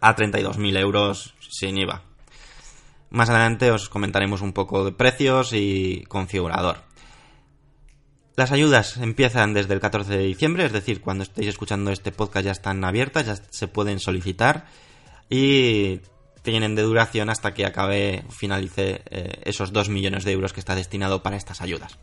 a 0.00 0.16
32.000 0.16 0.78
euros 0.78 1.34
sin 1.38 1.78
IVA. 1.78 2.02
Más 3.10 3.30
adelante 3.30 3.70
os 3.70 3.88
comentaremos 3.88 4.40
un 4.40 4.52
poco 4.52 4.84
de 4.84 4.92
precios 4.92 5.52
y 5.52 6.04
configurador. 6.08 6.82
Las 8.36 8.50
ayudas 8.50 8.96
empiezan 8.96 9.54
desde 9.54 9.74
el 9.74 9.80
14 9.80 10.16
de 10.16 10.24
diciembre, 10.24 10.64
es 10.64 10.72
decir, 10.72 11.00
cuando 11.00 11.22
estéis 11.22 11.48
escuchando 11.48 11.92
este 11.92 12.10
podcast 12.10 12.46
ya 12.46 12.50
están 12.50 12.82
abiertas, 12.84 13.26
ya 13.26 13.36
se 13.36 13.68
pueden 13.68 14.00
solicitar 14.00 14.66
y 15.30 16.00
tienen 16.42 16.74
de 16.74 16.82
duración 16.82 17.30
hasta 17.30 17.54
que 17.54 17.64
acabe, 17.64 18.24
finalice 18.30 19.02
eh, 19.10 19.40
esos 19.44 19.72
2 19.72 19.88
millones 19.88 20.24
de 20.24 20.32
euros 20.32 20.52
que 20.52 20.60
está 20.60 20.74
destinado 20.74 21.22
para 21.22 21.36
estas 21.36 21.60
ayudas. 21.60 21.98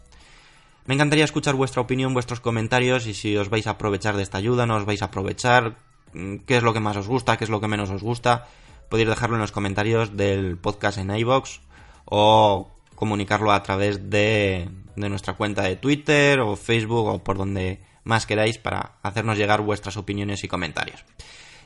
Me 0.91 0.95
encantaría 0.95 1.23
escuchar 1.23 1.55
vuestra 1.55 1.81
opinión, 1.81 2.13
vuestros 2.13 2.41
comentarios 2.41 3.07
y 3.07 3.13
si 3.13 3.37
os 3.37 3.47
vais 3.47 3.65
a 3.65 3.79
aprovechar 3.79 4.17
de 4.17 4.23
esta 4.23 4.39
ayuda, 4.39 4.65
no 4.65 4.75
os 4.75 4.83
vais 4.83 5.01
a 5.01 5.05
aprovechar, 5.05 5.77
mm, 6.11 6.39
qué 6.45 6.57
es 6.57 6.63
lo 6.63 6.73
que 6.73 6.81
más 6.81 6.97
os 6.97 7.07
gusta, 7.07 7.37
qué 7.37 7.45
es 7.45 7.49
lo 7.49 7.61
que 7.61 7.69
menos 7.69 7.89
os 7.91 8.03
gusta. 8.03 8.49
Podéis 8.89 9.07
dejarlo 9.07 9.37
en 9.37 9.41
los 9.41 9.53
comentarios 9.53 10.17
del 10.17 10.57
podcast 10.57 10.97
en 10.97 11.15
iVoox 11.15 11.61
o 12.03 12.75
comunicarlo 12.93 13.53
a 13.53 13.63
través 13.63 14.09
de, 14.09 14.69
nuestra 14.97 15.35
cuenta 15.35 15.61
de 15.61 15.77
Twitter 15.77 16.41
o 16.41 16.57
Facebook 16.57 17.07
o 17.07 17.23
por 17.23 17.37
donde 17.37 17.79
más 18.03 18.25
queráis 18.25 18.57
para 18.57 18.97
hacernos 19.01 19.37
llegar 19.37 19.61
vuestras 19.61 19.95
opiniones 19.95 20.43
y 20.43 20.49
comentarios. 20.49 21.05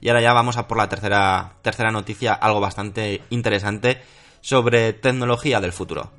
Y 0.01 0.09
ahora 0.09 0.21
ya 0.21 0.33
vamos 0.33 0.57
a 0.57 0.67
por 0.67 0.77
la 0.77 0.87
tercera, 0.87 1.55
tercera 1.63 1.89
noticia, 1.89 2.31
algo 2.31 2.59
bastante 2.59 3.23
interesante 3.31 4.03
sobre 4.41 4.93
tecnología 4.93 5.59
del 5.61 5.73
futuro. 5.73 6.11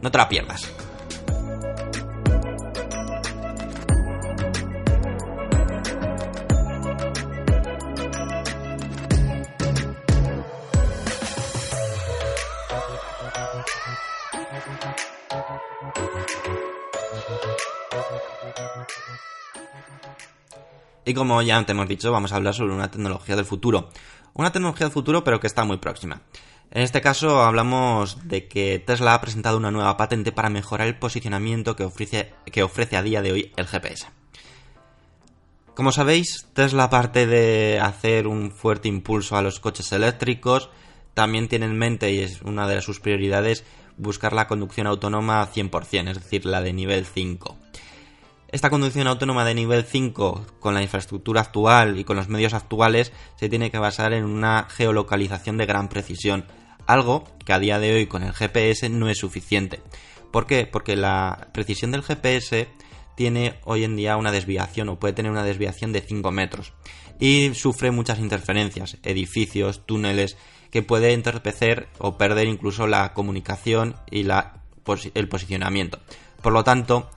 No 0.00 0.10
te 0.10 0.16
la 0.16 0.30
pierdas. 0.30 0.93
Y 21.06 21.12
como 21.12 21.42
ya 21.42 21.56
antes 21.56 21.72
hemos 21.72 21.88
dicho, 21.88 22.10
vamos 22.10 22.32
a 22.32 22.36
hablar 22.36 22.54
sobre 22.54 22.72
una 22.72 22.90
tecnología 22.90 23.36
del 23.36 23.44
futuro. 23.44 23.90
Una 24.32 24.52
tecnología 24.52 24.86
del 24.86 24.92
futuro 24.92 25.22
pero 25.22 25.38
que 25.38 25.46
está 25.46 25.64
muy 25.64 25.76
próxima. 25.76 26.22
En 26.70 26.82
este 26.82 27.00
caso 27.00 27.42
hablamos 27.42 28.26
de 28.26 28.48
que 28.48 28.78
Tesla 28.78 29.14
ha 29.14 29.20
presentado 29.20 29.58
una 29.58 29.70
nueva 29.70 29.96
patente 29.96 30.32
para 30.32 30.50
mejorar 30.50 30.88
el 30.88 30.98
posicionamiento 30.98 31.76
que 31.76 31.84
ofrece, 31.84 32.32
que 32.46 32.62
ofrece 32.62 32.96
a 32.96 33.02
día 33.02 33.22
de 33.22 33.32
hoy 33.32 33.52
el 33.56 33.66
GPS. 33.66 34.06
Como 35.74 35.92
sabéis, 35.92 36.46
Tesla 36.54 36.84
aparte 36.84 37.26
de 37.26 37.80
hacer 37.80 38.26
un 38.26 38.50
fuerte 38.50 38.88
impulso 38.88 39.36
a 39.36 39.42
los 39.42 39.60
coches 39.60 39.92
eléctricos, 39.92 40.70
también 41.14 41.48
tiene 41.48 41.66
en 41.66 41.76
mente, 41.76 42.12
y 42.12 42.20
es 42.20 42.42
una 42.42 42.66
de 42.66 42.80
sus 42.80 43.00
prioridades, 43.00 43.64
buscar 43.96 44.32
la 44.32 44.46
conducción 44.46 44.86
autónoma 44.86 45.46
100%, 45.52 46.10
es 46.10 46.22
decir, 46.22 46.46
la 46.46 46.60
de 46.60 46.72
nivel 46.72 47.06
5. 47.06 47.56
Esta 48.48 48.70
conducción 48.70 49.08
autónoma 49.08 49.44
de 49.44 49.54
nivel 49.54 49.84
5, 49.84 50.46
con 50.60 50.74
la 50.74 50.82
infraestructura 50.82 51.40
actual 51.40 51.98
y 51.98 52.04
con 52.04 52.16
los 52.16 52.28
medios 52.28 52.54
actuales, 52.54 53.12
se 53.36 53.48
tiene 53.48 53.70
que 53.70 53.78
basar 53.78 54.12
en 54.12 54.24
una 54.24 54.68
geolocalización 54.70 55.56
de 55.56 55.66
gran 55.66 55.88
precisión, 55.88 56.46
algo 56.86 57.24
que 57.44 57.52
a 57.52 57.58
día 57.58 57.80
de 57.80 57.94
hoy 57.94 58.06
con 58.06 58.22
el 58.22 58.32
GPS 58.32 58.88
no 58.90 59.08
es 59.08 59.18
suficiente. 59.18 59.80
¿Por 60.30 60.46
qué? 60.46 60.66
Porque 60.66 60.96
la 60.96 61.48
precisión 61.52 61.90
del 61.90 62.02
GPS 62.02 62.68
tiene 63.16 63.58
hoy 63.64 63.84
en 63.84 63.96
día 63.96 64.16
una 64.16 64.32
desviación 64.32 64.88
o 64.88 64.98
puede 64.98 65.14
tener 65.14 65.32
una 65.32 65.44
desviación 65.44 65.92
de 65.92 66.00
5 66.00 66.30
metros 66.30 66.72
y 67.20 67.54
sufre 67.54 67.90
muchas 67.90 68.18
interferencias, 68.18 68.98
edificios, 69.02 69.86
túneles, 69.86 70.36
que 70.74 70.82
puede 70.82 71.12
entorpecer 71.12 71.86
o 71.98 72.18
perder 72.18 72.48
incluso 72.48 72.88
la 72.88 73.12
comunicación 73.12 73.94
y 74.10 74.26
el 74.26 75.28
posicionamiento. 75.28 76.00
Por 76.42 76.52
lo 76.52 76.64
tanto, 76.64 77.08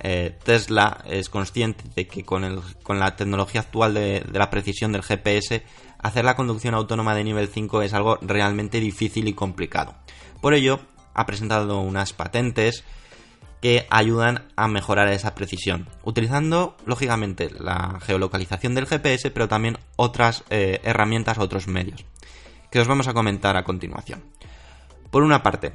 eh, 0.00 0.36
Tesla 0.44 1.02
es 1.06 1.30
consciente 1.30 1.84
de 1.96 2.06
que 2.06 2.22
con 2.22 3.00
la 3.00 3.16
tecnología 3.16 3.62
actual 3.62 3.94
de, 3.94 4.26
la 4.30 4.50
precisión 4.50 4.92
del 4.92 5.04
GPS, 5.04 5.64
hacer 5.98 6.22
la 6.22 6.36
conducción 6.36 6.74
autónoma 6.74 7.14
de 7.14 7.24
nivel 7.24 7.48
5 7.48 7.80
es 7.80 7.94
algo 7.94 8.18
realmente 8.20 8.78
difícil 8.78 9.26
y 9.26 9.32
complicado. 9.32 9.94
Por 10.42 10.52
ello, 10.52 10.78
ha 11.14 11.24
presentado 11.24 11.80
unas 11.80 12.12
patentes 12.12 12.84
que 13.62 13.86
ayudan 13.88 14.48
a 14.54 14.68
mejorar 14.68 15.08
esa 15.08 15.34
precisión, 15.34 15.88
utilizando 16.04 16.76
lógicamente 16.84 17.48
la 17.58 18.00
geolocalización 18.02 18.74
del 18.74 18.86
GPS, 18.86 19.30
pero 19.30 19.48
también 19.48 19.78
otras 19.96 20.44
eh, 20.50 20.82
herramientas, 20.84 21.38
otros 21.38 21.68
medios, 21.68 22.04
que 22.70 22.80
os 22.80 22.88
vamos 22.88 23.08
a 23.08 23.14
comentar 23.14 23.56
a 23.56 23.64
continuación. 23.64 24.24
Por 25.10 25.22
una 25.22 25.42
parte, 25.42 25.72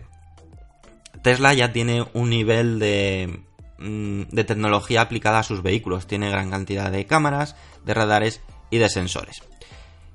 Tesla 1.22 1.54
ya 1.54 1.72
tiene 1.72 2.06
un 2.14 2.30
nivel 2.30 2.80
de 2.80 3.44
Mm, 3.84 4.30
de 4.32 4.46
tecnología 4.46 5.02
aplicada 5.02 5.40
a 5.40 5.44
sus 5.44 5.62
vehículos. 5.62 6.08
Tiene 6.08 6.30
gran 6.30 6.50
cantidad 6.50 6.90
de 6.90 7.06
cámaras, 7.06 7.58
de 7.84 7.94
radares 7.94 8.42
y 8.70 8.78
de 8.78 8.88
sensores. 8.88 9.44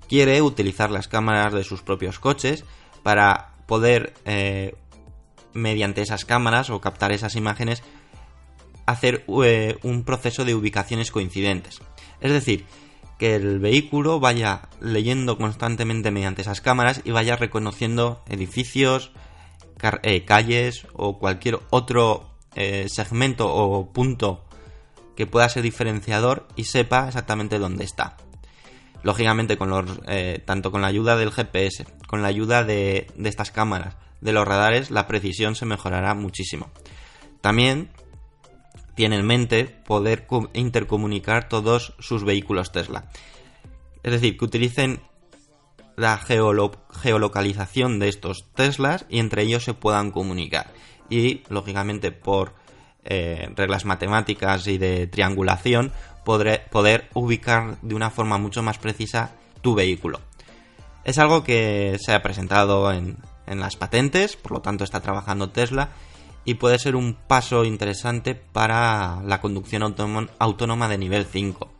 Quiere 0.08 0.40
utilizar 0.40 0.90
las 0.90 1.06
cámaras 1.06 1.52
de 1.52 1.64
sus 1.64 1.82
propios 1.82 2.18
coches 2.18 2.64
para 3.02 3.52
poder, 3.66 4.14
eh, 4.24 4.74
mediante 5.52 6.00
esas 6.00 6.24
cámaras 6.24 6.70
o 6.70 6.80
captar 6.80 7.12
esas 7.12 7.36
imágenes, 7.36 7.82
hacer 8.86 9.26
eh, 9.44 9.76
un 9.82 10.02
proceso 10.04 10.46
de 10.46 10.54
ubicaciones 10.54 11.10
coincidentes. 11.10 11.82
Es 12.22 12.32
decir, 12.32 12.64
que 13.18 13.34
el 13.34 13.58
vehículo 13.58 14.20
vaya 14.20 14.68
leyendo 14.80 15.36
constantemente 15.36 16.10
mediante 16.10 16.42
esas 16.42 16.60
cámaras 16.60 17.02
y 17.04 17.10
vaya 17.10 17.36
reconociendo 17.36 18.22
edificios, 18.28 19.10
eh, 20.02 20.24
calles 20.24 20.86
o 20.94 21.18
cualquier 21.18 21.58
otro 21.70 22.30
eh, 22.54 22.86
segmento 22.88 23.52
o 23.52 23.92
punto 23.92 24.44
que 25.16 25.26
pueda 25.26 25.48
ser 25.48 25.64
diferenciador 25.64 26.46
y 26.54 26.64
sepa 26.64 27.08
exactamente 27.08 27.58
dónde 27.58 27.84
está. 27.84 28.16
Lógicamente, 29.02 29.56
con 29.56 30.00
eh, 30.06 30.42
tanto 30.44 30.70
con 30.70 30.82
la 30.82 30.88
ayuda 30.88 31.16
del 31.16 31.32
GPS, 31.32 31.86
con 32.06 32.22
la 32.22 32.28
ayuda 32.28 32.64
de 32.64 33.08
estas 33.24 33.50
cámaras, 33.50 33.96
de 34.20 34.32
los 34.32 34.46
radares, 34.46 34.90
la 34.90 35.06
precisión 35.06 35.54
se 35.54 35.66
mejorará 35.66 36.14
muchísimo. 36.14 36.70
También 37.40 37.90
tiene 38.98 39.14
en 39.14 39.26
mente 39.26 39.64
poder 39.64 40.26
intercomunicar 40.54 41.48
todos 41.48 41.94
sus 42.00 42.24
vehículos 42.24 42.72
Tesla. 42.72 43.04
Es 44.02 44.10
decir, 44.10 44.36
que 44.36 44.44
utilicen 44.44 44.98
la 45.94 46.18
geolocalización 46.18 48.00
de 48.00 48.08
estos 48.08 48.46
Teslas 48.56 49.06
y 49.08 49.20
entre 49.20 49.42
ellos 49.42 49.62
se 49.62 49.72
puedan 49.72 50.10
comunicar 50.10 50.72
y, 51.08 51.44
lógicamente, 51.48 52.10
por 52.10 52.54
eh, 53.04 53.48
reglas 53.54 53.84
matemáticas 53.84 54.66
y 54.66 54.78
de 54.78 55.06
triangulación, 55.06 55.92
poder 56.24 57.08
ubicar 57.14 57.80
de 57.80 57.94
una 57.94 58.10
forma 58.10 58.36
mucho 58.36 58.64
más 58.64 58.78
precisa 58.78 59.30
tu 59.62 59.76
vehículo. 59.76 60.20
Es 61.04 61.18
algo 61.18 61.44
que 61.44 61.98
se 62.04 62.14
ha 62.14 62.22
presentado 62.24 62.90
en, 62.90 63.16
en 63.46 63.60
las 63.60 63.76
patentes, 63.76 64.34
por 64.34 64.50
lo 64.50 64.60
tanto 64.60 64.82
está 64.82 65.00
trabajando 65.00 65.50
Tesla 65.50 65.90
y 66.48 66.54
puede 66.54 66.78
ser 66.78 66.96
un 66.96 67.12
paso 67.12 67.66
interesante 67.66 68.34
para 68.34 69.20
la 69.22 69.38
conducción 69.42 69.82
autónoma 70.38 70.88
de 70.88 70.96
nivel 70.96 71.26
5. 71.26 71.70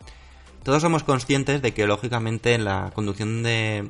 Todos 0.63 0.83
somos 0.83 1.05
conscientes 1.05 1.63
de 1.63 1.73
que 1.73 1.87
lógicamente 1.87 2.59
la 2.59 2.91
conducción 2.95 3.43
de, 3.43 3.89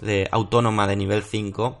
de 0.00 0.28
autónoma 0.30 0.86
de 0.86 0.94
nivel 0.94 1.24
5 1.24 1.80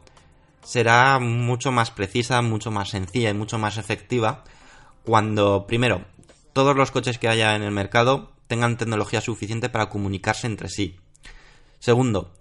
será 0.64 1.20
mucho 1.20 1.70
más 1.70 1.92
precisa, 1.92 2.42
mucho 2.42 2.72
más 2.72 2.88
sencilla 2.88 3.30
y 3.30 3.34
mucho 3.34 3.58
más 3.58 3.76
efectiva 3.76 4.42
cuando, 5.04 5.68
primero, 5.68 6.04
todos 6.52 6.74
los 6.74 6.90
coches 6.90 7.20
que 7.20 7.28
haya 7.28 7.54
en 7.54 7.62
el 7.62 7.70
mercado 7.70 8.32
tengan 8.48 8.76
tecnología 8.76 9.20
suficiente 9.20 9.68
para 9.68 9.88
comunicarse 9.88 10.48
entre 10.48 10.68
sí. 10.68 10.96
Segundo, 11.78 12.34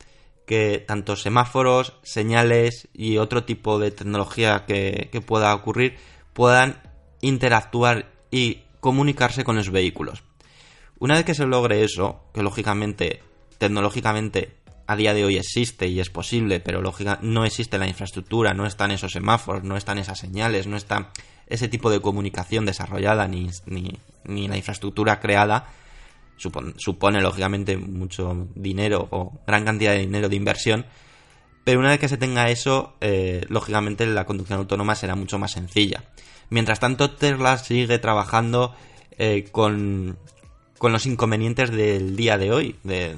que 0.46 0.84
tanto 0.86 1.16
semáforos, 1.16 1.94
señales 2.04 2.88
y 2.94 3.18
otro 3.18 3.44
tipo 3.44 3.80
de 3.80 3.92
tecnología 3.92 4.66
que, 4.68 5.10
que 5.12 5.22
pueda 5.22 5.54
ocurrir 5.54 5.98
puedan 6.34 6.82
interactuar 7.22 8.12
y 8.32 8.64
comunicarse 8.80 9.44
con 9.44 9.56
los 9.56 9.72
vehículos. 9.72 10.24
Una 11.00 11.16
vez 11.16 11.26
que 11.26 11.34
se 11.34 11.46
logre 11.46 11.84
eso, 11.84 12.24
que 12.34 12.44
lógicamente, 12.44 13.22
tecnológicamente, 13.58 14.56
a 14.88 14.96
día 14.96 15.14
de 15.14 15.26
hoy 15.26 15.38
existe 15.38 15.88
y 15.88 16.00
es 16.00 16.10
posible, 16.10 16.60
pero 16.60 16.82
lógica, 16.82 17.20
no 17.22 17.46
existe 17.46 17.78
la 17.78 17.88
infraestructura, 17.88 18.54
no 18.54 18.66
están 18.66 18.92
esos 18.92 19.12
semáforos, 19.12 19.64
no 19.64 19.78
están 19.78 19.98
esas 19.98 20.20
señales, 20.20 20.68
no 20.68 20.78
está 20.78 21.12
ese 21.48 21.68
tipo 21.68 21.90
de 21.90 22.00
comunicación 22.00 22.66
desarrollada 22.66 23.28
ni, 23.28 23.50
ni, 23.66 24.48
la 24.48 24.58
infraestructura 24.58 25.20
creada, 25.20 25.70
supone, 26.38 27.22
lógicamente 27.22 27.78
mucho 27.78 28.48
dinero 28.56 29.08
o 29.12 29.40
gran 29.48 29.66
cantidad 29.66 29.94
de 29.94 30.00
dinero 30.00 30.30
de 30.30 30.36
inversión, 30.36 30.86
pero 31.64 31.80
una 31.80 31.90
vez 31.90 32.00
que 32.00 32.10
se 32.10 32.18
tenga 32.18 32.50
eso, 32.50 32.96
eh, 33.02 33.46
lógicamente 33.50 34.06
la 34.06 34.26
conducción 34.26 34.60
autónoma 34.60 34.96
será 34.96 35.16
mucho 35.16 35.40
más 35.40 35.52
sencilla. 35.52 36.04
Mientras 36.50 36.80
tanto, 36.80 37.12
Tesla 37.12 37.58
sigue 37.58 37.98
trabajando 37.98 38.76
eh, 39.18 39.48
con, 39.52 40.18
con, 40.78 40.92
los 40.92 41.08
inconvenientes 41.08 41.72
del 41.72 42.16
día 42.16 42.38
de 42.38 42.52
hoy, 42.52 42.76
de, 42.84 43.16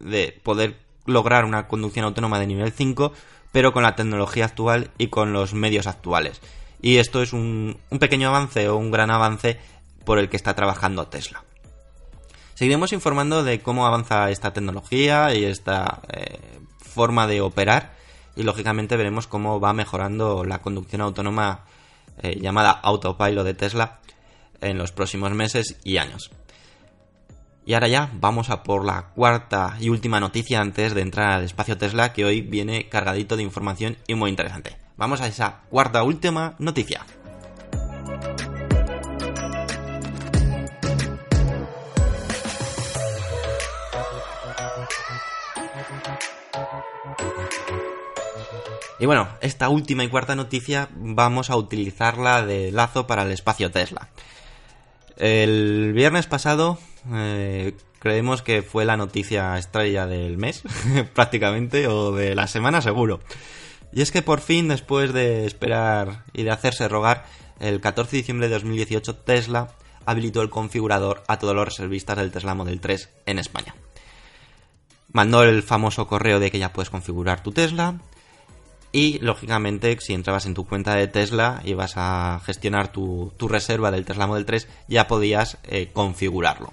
de 0.00 0.40
poder 0.42 0.78
lograr 1.06 1.44
una 1.44 1.68
conducción 1.68 2.04
autónoma 2.04 2.40
de 2.40 2.48
nivel 2.48 2.72
5, 2.72 3.12
pero 3.52 3.72
con 3.72 3.84
la 3.84 3.94
tecnología 3.94 4.46
actual 4.46 4.90
y 4.98 5.06
con 5.06 5.32
los 5.32 5.54
medios 5.54 5.86
actuales. 5.86 6.40
Y 6.82 6.98
esto 6.98 7.22
es 7.22 7.32
un, 7.32 7.78
pequeño 7.98 8.28
avance 8.28 8.68
o 8.68 8.76
un 8.76 8.90
gran 8.90 9.10
avance 9.10 9.58
por 10.04 10.18
el 10.18 10.28
que 10.28 10.36
está 10.36 10.54
trabajando 10.54 11.08
Tesla. 11.08 11.42
Seguiremos 12.56 12.94
informando 12.94 13.44
de 13.44 13.60
cómo 13.60 13.86
avanza 13.86 14.30
esta 14.30 14.54
tecnología 14.54 15.34
y 15.34 15.44
esta 15.44 16.00
eh, 16.08 16.38
forma 16.78 17.26
de 17.26 17.42
operar 17.42 17.92
y 18.34 18.44
lógicamente 18.44 18.96
veremos 18.96 19.26
cómo 19.26 19.60
va 19.60 19.74
mejorando 19.74 20.42
la 20.42 20.62
conducción 20.62 21.02
autónoma 21.02 21.66
eh, 22.22 22.40
llamada 22.40 22.70
autopilot 22.70 23.44
de 23.44 23.52
Tesla 23.52 24.00
en 24.62 24.78
los 24.78 24.90
próximos 24.90 25.32
meses 25.32 25.76
y 25.84 25.98
años. 25.98 26.30
Y 27.66 27.74
ahora 27.74 27.88
ya 27.88 28.10
vamos 28.14 28.48
a 28.48 28.62
por 28.62 28.86
la 28.86 29.08
cuarta 29.14 29.76
y 29.78 29.90
última 29.90 30.18
noticia 30.18 30.62
antes 30.62 30.94
de 30.94 31.02
entrar 31.02 31.32
al 31.32 31.44
espacio 31.44 31.76
Tesla 31.76 32.14
que 32.14 32.24
hoy 32.24 32.40
viene 32.40 32.88
cargadito 32.88 33.36
de 33.36 33.42
información 33.42 33.98
y 34.06 34.14
muy 34.14 34.30
interesante. 34.30 34.78
Vamos 34.96 35.20
a 35.20 35.26
esa 35.26 35.60
cuarta 35.68 36.02
última 36.04 36.54
noticia. 36.58 37.04
Y 48.98 49.06
bueno, 49.06 49.28
esta 49.42 49.68
última 49.68 50.04
y 50.04 50.08
cuarta 50.08 50.34
noticia 50.34 50.88
vamos 50.94 51.50
a 51.50 51.56
utilizarla 51.56 52.46
de 52.46 52.72
lazo 52.72 53.06
para 53.06 53.22
el 53.22 53.32
espacio 53.32 53.70
Tesla. 53.70 54.08
El 55.16 55.92
viernes 55.92 56.26
pasado 56.26 56.78
eh, 57.12 57.74
creemos 57.98 58.40
que 58.40 58.62
fue 58.62 58.86
la 58.86 58.96
noticia 58.96 59.58
estrella 59.58 60.06
del 60.06 60.38
mes, 60.38 60.62
prácticamente, 61.14 61.88
o 61.88 62.12
de 62.12 62.34
la 62.34 62.46
semana 62.46 62.80
seguro. 62.80 63.20
Y 63.92 64.00
es 64.00 64.10
que 64.12 64.22
por 64.22 64.40
fin, 64.40 64.68
después 64.68 65.12
de 65.12 65.44
esperar 65.46 66.24
y 66.32 66.42
de 66.44 66.50
hacerse 66.50 66.88
rogar, 66.88 67.26
el 67.60 67.80
14 67.80 68.12
de 68.12 68.16
diciembre 68.18 68.48
de 68.48 68.54
2018 68.54 69.16
Tesla 69.16 69.68
habilitó 70.06 70.40
el 70.40 70.50
configurador 70.50 71.22
a 71.28 71.38
todos 71.38 71.54
los 71.54 71.66
reservistas 71.66 72.16
del 72.16 72.30
Tesla 72.30 72.54
Model 72.54 72.80
3 72.80 73.10
en 73.26 73.38
España. 73.38 73.74
Mandó 75.12 75.42
el 75.42 75.62
famoso 75.62 76.06
correo 76.06 76.40
de 76.40 76.50
que 76.50 76.58
ya 76.58 76.72
puedes 76.72 76.90
configurar 76.90 77.42
tu 77.42 77.52
Tesla 77.52 78.00
y 78.96 79.18
lógicamente 79.18 79.94
si 80.00 80.14
entrabas 80.14 80.46
en 80.46 80.54
tu 80.54 80.66
cuenta 80.66 80.94
de 80.94 81.06
Tesla 81.06 81.60
y 81.66 81.74
vas 81.74 81.92
a 81.96 82.40
gestionar 82.46 82.88
tu, 82.88 83.30
reserva 83.38 83.90
del 83.90 84.06
Tesla 84.06 84.26
Model 84.26 84.46
3 84.46 84.66
ya 84.88 85.06
podías 85.06 85.58
eh, 85.64 85.90
configurarlo 85.92 86.72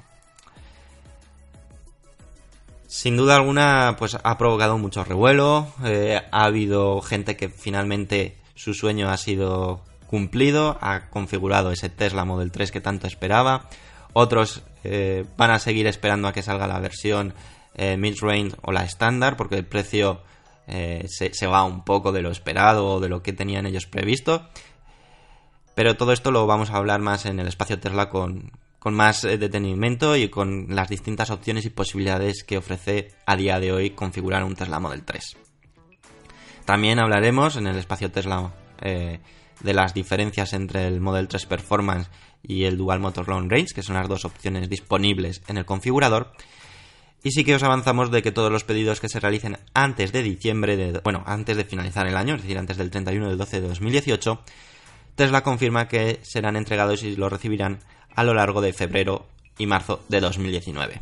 sin 2.88 3.18
duda 3.18 3.36
alguna, 3.36 3.98
pues 4.00 4.16
ha 4.24 4.38
provocado 4.38 4.78
mucho 4.78 5.04
revuelo. 5.04 5.74
Eh, 5.84 6.22
ha 6.32 6.44
habido 6.46 7.02
gente 7.02 7.36
que 7.36 7.50
finalmente 7.50 8.38
su 8.54 8.76
sueño 8.76 9.10
ha 9.10 9.18
sido 9.18 9.82
cumplido, 10.06 10.78
ha 10.80 11.10
configurado 11.10 11.72
ese 11.72 11.90
Tesla 11.90 12.24
Model 12.24 12.52
3 12.52 12.72
que 12.72 12.82
tanto 12.82 13.08
esperaba. 13.08 13.68
Otros 14.14 14.62
eh, 14.84 15.26
van 15.38 15.50
a 15.50 15.58
seguir 15.58 15.88
esperando 15.88 16.28
a 16.28 16.34
que 16.34 16.44
salga 16.44 16.68
la 16.68 16.80
versión 16.80 17.34
mid-range 17.76 18.56
o 18.62 18.72
la 18.72 18.84
estándar, 18.84 19.38
porque 19.38 19.56
el 19.56 19.66
precio 19.66 20.22
se, 20.68 21.34
se, 21.34 21.48
va 21.48 21.64
un 21.64 21.84
poco 21.84 22.12
de 22.12 22.22
lo 22.22 22.32
esperado 22.32 22.88
o 22.88 23.00
de 23.00 23.10
lo 23.10 23.22
que 23.22 23.34
tenían 23.34 23.66
ellos 23.66 23.86
previsto. 23.86 24.48
Pero 25.76 25.98
todo 25.98 26.14
esto 26.14 26.32
lo 26.32 26.46
vamos 26.46 26.70
a 26.70 26.78
hablar 26.78 27.02
más 27.02 27.26
en 27.26 27.40
el 27.40 27.48
espacio 27.48 27.80
Tesla 27.80 28.10
con, 28.10 28.52
con 28.84 28.94
más 28.94 29.24
eh, 29.24 29.38
detenimiento 29.38 30.18
y 30.18 30.28
con 30.28 30.68
las 30.76 30.90
distintas 30.90 31.30
opciones 31.30 31.64
y 31.64 31.70
posibilidades 31.70 32.44
que 32.44 32.58
ofrece 32.58 33.14
a 33.26 33.38
día 33.38 33.58
de 33.62 33.72
hoy 33.72 33.92
configurar 33.92 34.44
un 34.44 34.56
Tesla 34.56 34.82
Model 34.82 35.04
3. 35.04 35.38
También 36.66 37.00
hablaremos 37.00 37.56
en 37.56 37.68
el 37.68 37.78
espacio 37.78 38.12
Tesla 38.12 38.54
eh, 38.82 39.22
de 39.62 39.74
las 39.74 39.94
diferencias 39.94 40.52
entre 40.52 40.86
el 40.86 41.00
Model 41.00 41.30
3 41.30 41.46
Performance 41.46 42.10
y 42.44 42.66
el 42.66 42.78
Dual 42.78 43.00
Motor 43.00 43.30
Long 43.30 43.50
Range, 43.50 43.74
que 43.74 43.84
son 43.84 43.96
las 43.96 44.10
dos 44.10 44.26
opciones 44.26 44.70
disponibles 44.70 45.42
en 45.48 45.58
el 45.58 45.66
configurador. 45.66 46.34
Y 47.24 47.32
sí 47.32 47.46
que 47.46 47.56
os 47.56 47.64
avanzamos 47.64 48.12
de 48.12 48.22
que 48.22 48.34
todos 48.34 48.52
los 48.52 48.66
pedidos 48.66 49.00
que 49.00 49.08
se 49.08 49.20
realicen 49.20 49.58
antes 49.74 50.12
de 50.12 50.22
diciembre, 50.22 50.92
bueno, 51.04 51.24
antes 51.26 51.56
de 51.56 51.64
finalizar 51.64 52.06
el 52.06 52.18
año, 52.18 52.36
es 52.36 52.42
decir, 52.42 52.58
antes 52.58 52.76
del 52.76 52.92
31 52.92 53.30
de 53.30 53.36
12 53.38 53.62
de 53.62 53.68
2018, 53.70 54.42
Tesla 55.16 55.42
confirma 55.42 55.88
que 55.88 56.20
serán 56.24 56.58
entregados 56.58 57.02
y 57.04 57.16
lo 57.16 57.30
recibirán 57.30 57.80
a 58.14 58.24
lo 58.26 58.34
largo 58.34 58.60
de 58.60 58.74
febrero 58.74 59.26
y 59.58 59.68
marzo 59.68 60.04
de 60.10 60.20
2019. 60.20 61.02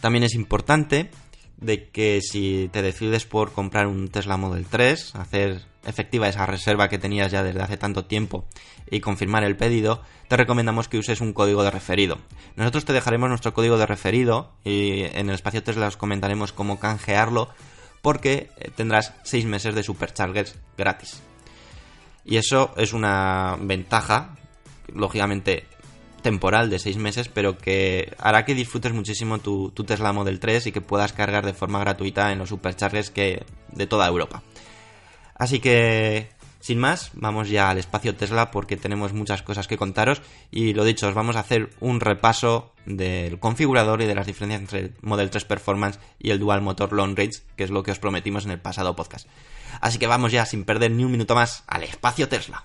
También 0.00 0.22
es 0.22 0.34
importante 0.34 1.10
de 1.56 1.88
que 1.88 2.20
si 2.20 2.68
te 2.72 2.82
decides 2.82 3.24
por 3.24 3.52
comprar 3.52 3.88
un 3.88 4.08
Tesla 4.08 4.36
Model 4.36 4.66
3, 4.66 5.16
hacer 5.16 5.62
efectiva 5.86 6.28
esa 6.28 6.46
reserva 6.46 6.88
que 6.88 6.98
tenías 6.98 7.30
ya 7.30 7.42
desde 7.42 7.62
hace 7.62 7.76
tanto 7.76 8.04
tiempo 8.04 8.44
y 8.90 9.00
confirmar 9.00 9.44
el 9.44 9.56
pedido, 9.56 10.02
te 10.28 10.36
recomendamos 10.36 10.88
que 10.88 10.98
uses 10.98 11.20
un 11.20 11.32
código 11.32 11.62
de 11.62 11.70
referido. 11.70 12.18
Nosotros 12.56 12.84
te 12.84 12.92
dejaremos 12.92 13.28
nuestro 13.28 13.54
código 13.54 13.78
de 13.78 13.86
referido 13.86 14.52
y 14.64 15.02
en 15.02 15.28
el 15.28 15.34
espacio 15.34 15.62
Tesla 15.62 15.86
os 15.86 15.96
comentaremos 15.96 16.52
cómo 16.52 16.78
canjearlo 16.78 17.48
porque 18.02 18.50
eh, 18.58 18.70
tendrás 18.74 19.14
6 19.24 19.46
meses 19.46 19.74
de 19.74 19.82
superchargers 19.82 20.56
gratis. 20.76 21.22
Y 22.24 22.36
eso 22.36 22.72
es 22.76 22.92
una 22.92 23.56
ventaja, 23.60 24.36
lógicamente 24.92 25.66
temporal 26.22 26.70
de 26.70 26.80
6 26.80 26.96
meses, 26.96 27.28
pero 27.28 27.56
que 27.56 28.12
hará 28.18 28.44
que 28.44 28.54
disfrutes 28.54 28.92
muchísimo 28.92 29.38
tu, 29.38 29.70
Tesla 29.70 30.12
Model 30.12 30.40
3 30.40 30.66
y 30.66 30.72
que 30.72 30.80
puedas 30.80 31.12
cargar 31.12 31.46
de 31.46 31.52
forma 31.52 31.78
gratuita 31.78 32.32
en 32.32 32.38
los 32.38 32.48
superchargers 32.48 33.10
que 33.10 33.44
de 33.72 33.86
toda 33.86 34.08
Europa. 34.08 34.42
Así 35.38 35.60
que, 35.60 36.30
sin 36.60 36.78
más, 36.78 37.10
vamos 37.14 37.48
ya 37.48 37.70
al 37.70 37.78
espacio 37.78 38.16
Tesla 38.16 38.50
porque 38.50 38.76
tenemos 38.76 39.12
muchas 39.12 39.42
cosas 39.42 39.68
que 39.68 39.76
contaros 39.76 40.22
y 40.50 40.72
lo 40.72 40.84
dicho, 40.84 41.08
os 41.08 41.14
vamos 41.14 41.36
a 41.36 41.40
hacer 41.40 41.70
un 41.80 42.00
repaso 42.00 42.72
del 42.86 43.38
configurador 43.38 44.00
y 44.02 44.06
de 44.06 44.14
las 44.14 44.26
diferencias 44.26 44.60
entre 44.60 44.80
el 44.80 44.94
Model 45.02 45.30
3 45.30 45.44
Performance 45.44 45.98
y 46.18 46.30
el 46.30 46.38
Dual 46.38 46.62
Motor 46.62 46.92
Long 46.92 47.16
Range, 47.16 47.42
que 47.56 47.64
es 47.64 47.70
lo 47.70 47.82
que 47.82 47.90
os 47.90 47.98
prometimos 47.98 48.44
en 48.44 48.52
el 48.52 48.60
pasado 48.60 48.96
podcast. 48.96 49.28
Así 49.80 49.98
que 49.98 50.06
vamos 50.06 50.32
ya 50.32 50.46
sin 50.46 50.64
perder 50.64 50.90
ni 50.92 51.04
un 51.04 51.12
minuto 51.12 51.34
más 51.34 51.64
al 51.66 51.82
espacio 51.82 52.28
Tesla. 52.28 52.64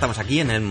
Estamos 0.00 0.18
aquí 0.18 0.40
en 0.40 0.50
el, 0.50 0.62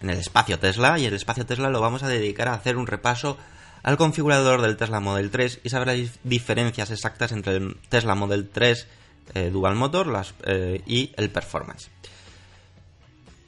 en 0.00 0.10
el 0.10 0.18
espacio 0.18 0.58
Tesla 0.58 0.98
y 0.98 1.06
el 1.06 1.14
espacio 1.14 1.46
Tesla 1.46 1.70
lo 1.70 1.80
vamos 1.80 2.02
a 2.02 2.08
dedicar 2.08 2.48
a 2.48 2.54
hacer 2.54 2.76
un 2.76 2.88
repaso 2.88 3.38
al 3.84 3.96
configurador 3.96 4.60
del 4.60 4.76
Tesla 4.76 4.98
Model 4.98 5.30
3 5.30 5.60
y 5.62 5.68
saber 5.68 5.86
las 5.86 6.18
diferencias 6.24 6.90
exactas 6.90 7.30
entre 7.30 7.58
el 7.58 7.76
Tesla 7.88 8.16
Model 8.16 8.48
3 8.48 8.88
eh, 9.34 9.50
Dual 9.50 9.76
Motor 9.76 10.24
eh, 10.46 10.82
y 10.84 11.12
el 11.16 11.30
Performance. 11.30 11.90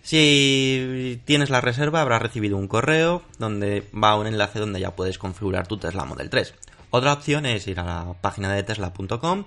Si 0.04 1.20
tienes 1.24 1.50
la 1.50 1.60
reserva 1.60 2.00
habrás 2.00 2.22
recibido 2.22 2.56
un 2.56 2.68
correo 2.68 3.22
donde 3.40 3.88
va 3.92 4.14
un 4.14 4.28
enlace 4.28 4.60
donde 4.60 4.78
ya 4.78 4.94
puedes 4.94 5.18
configurar 5.18 5.66
tu 5.66 5.78
Tesla 5.78 6.04
Model 6.04 6.30
3. 6.30 6.54
Otra 6.90 7.12
opción 7.12 7.44
es 7.44 7.66
ir 7.66 7.80
a 7.80 7.84
la 7.84 8.14
página 8.20 8.52
de 8.52 8.62
tesla.com, 8.62 9.46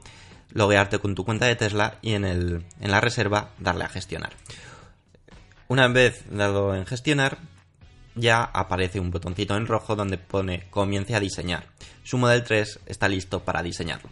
loguearte 0.52 1.00
con 1.00 1.16
tu 1.16 1.24
cuenta 1.24 1.46
de 1.46 1.56
Tesla 1.56 1.96
y 2.02 2.12
en, 2.12 2.26
el, 2.26 2.66
en 2.82 2.92
la 2.92 3.00
reserva 3.00 3.52
darle 3.58 3.86
a 3.86 3.88
gestionar. 3.88 4.34
Una 5.68 5.88
vez 5.90 6.24
dado 6.30 6.74
en 6.76 6.86
gestionar, 6.86 7.40
ya 8.16 8.42
aparece 8.42 9.00
un 9.00 9.12
botoncito 9.12 9.56
en 9.56 9.68
rojo 9.68 9.96
donde 9.96 10.18
pone 10.18 10.64
comience 10.70 11.16
a 11.16 11.20
diseñar. 11.20 11.68
Su 12.04 12.18
Model 12.18 12.44
3 12.44 12.80
está 12.86 13.08
listo 13.10 13.44
para 13.44 13.64
diseñarlo. 13.64 14.10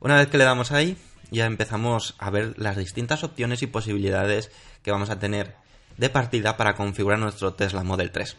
Una 0.00 0.16
vez 0.16 0.28
que 0.28 0.38
le 0.38 0.44
damos 0.44 0.72
ahí, 0.72 0.96
ya 1.30 1.46
empezamos 1.46 2.14
a 2.18 2.30
ver 2.30 2.54
las 2.58 2.76
distintas 2.76 3.24
opciones 3.24 3.62
y 3.62 3.66
posibilidades 3.66 4.50
que 4.82 4.90
vamos 4.90 5.10
a 5.10 5.18
tener 5.18 5.56
de 5.96 6.10
partida 6.10 6.56
para 6.56 6.76
configurar 6.76 7.18
nuestro 7.18 7.54
Tesla 7.54 7.82
Model 7.82 8.10
3. 8.10 8.36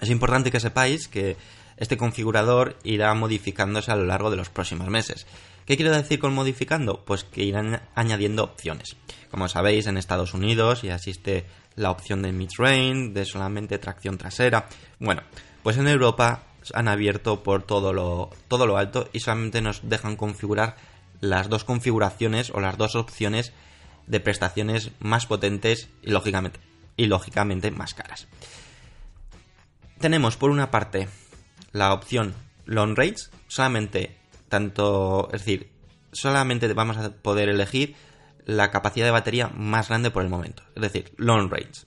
Es 0.00 0.10
importante 0.10 0.50
que 0.50 0.60
sepáis 0.60 1.06
que 1.06 1.36
este 1.76 1.96
configurador 1.96 2.76
irá 2.82 3.12
modificándose 3.14 3.92
a 3.92 3.96
lo 3.96 4.04
largo 4.04 4.30
de 4.30 4.36
los 4.36 4.48
próximos 4.48 4.88
meses. 4.88 5.26
¿Qué 5.68 5.76
quiero 5.76 5.92
decir 5.92 6.18
con 6.18 6.32
modificando? 6.32 7.04
Pues 7.04 7.24
que 7.24 7.44
irán 7.44 7.82
añadiendo 7.94 8.42
opciones. 8.42 8.96
Como 9.30 9.48
sabéis, 9.48 9.86
en 9.86 9.98
Estados 9.98 10.32
Unidos 10.32 10.80
ya 10.80 10.94
existe 10.94 11.44
la 11.76 11.90
opción 11.90 12.22
de 12.22 12.32
mid-range, 12.32 13.12
de 13.12 13.26
solamente 13.26 13.76
tracción 13.76 14.16
trasera. 14.16 14.66
Bueno, 14.98 15.20
pues 15.62 15.76
en 15.76 15.86
Europa 15.86 16.44
han 16.72 16.88
abierto 16.88 17.42
por 17.42 17.64
todo 17.64 17.92
lo, 17.92 18.30
todo 18.48 18.66
lo 18.66 18.78
alto 18.78 19.10
y 19.12 19.20
solamente 19.20 19.60
nos 19.60 19.86
dejan 19.86 20.16
configurar 20.16 20.76
las 21.20 21.50
dos 21.50 21.64
configuraciones 21.64 22.48
o 22.48 22.60
las 22.60 22.78
dos 22.78 22.96
opciones 22.96 23.52
de 24.06 24.20
prestaciones 24.20 24.92
más 25.00 25.26
potentes 25.26 25.90
y 26.02 26.12
lógicamente, 26.12 26.60
y 26.96 27.08
lógicamente 27.08 27.70
más 27.70 27.92
caras. 27.92 28.26
Tenemos 30.00 30.38
por 30.38 30.48
una 30.48 30.70
parte 30.70 31.08
la 31.72 31.92
opción 31.92 32.34
long 32.64 32.96
range, 32.96 33.28
solamente 33.48 34.17
tanto, 34.48 35.28
es 35.32 35.40
decir, 35.40 35.70
solamente 36.12 36.72
vamos 36.72 36.96
a 36.96 37.10
poder 37.10 37.48
elegir 37.48 37.94
la 38.44 38.70
capacidad 38.70 39.06
de 39.06 39.12
batería 39.12 39.48
más 39.48 39.88
grande 39.88 40.10
por 40.10 40.22
el 40.22 40.30
momento, 40.30 40.62
es 40.74 40.82
decir, 40.82 41.12
long 41.16 41.50
range. 41.50 41.84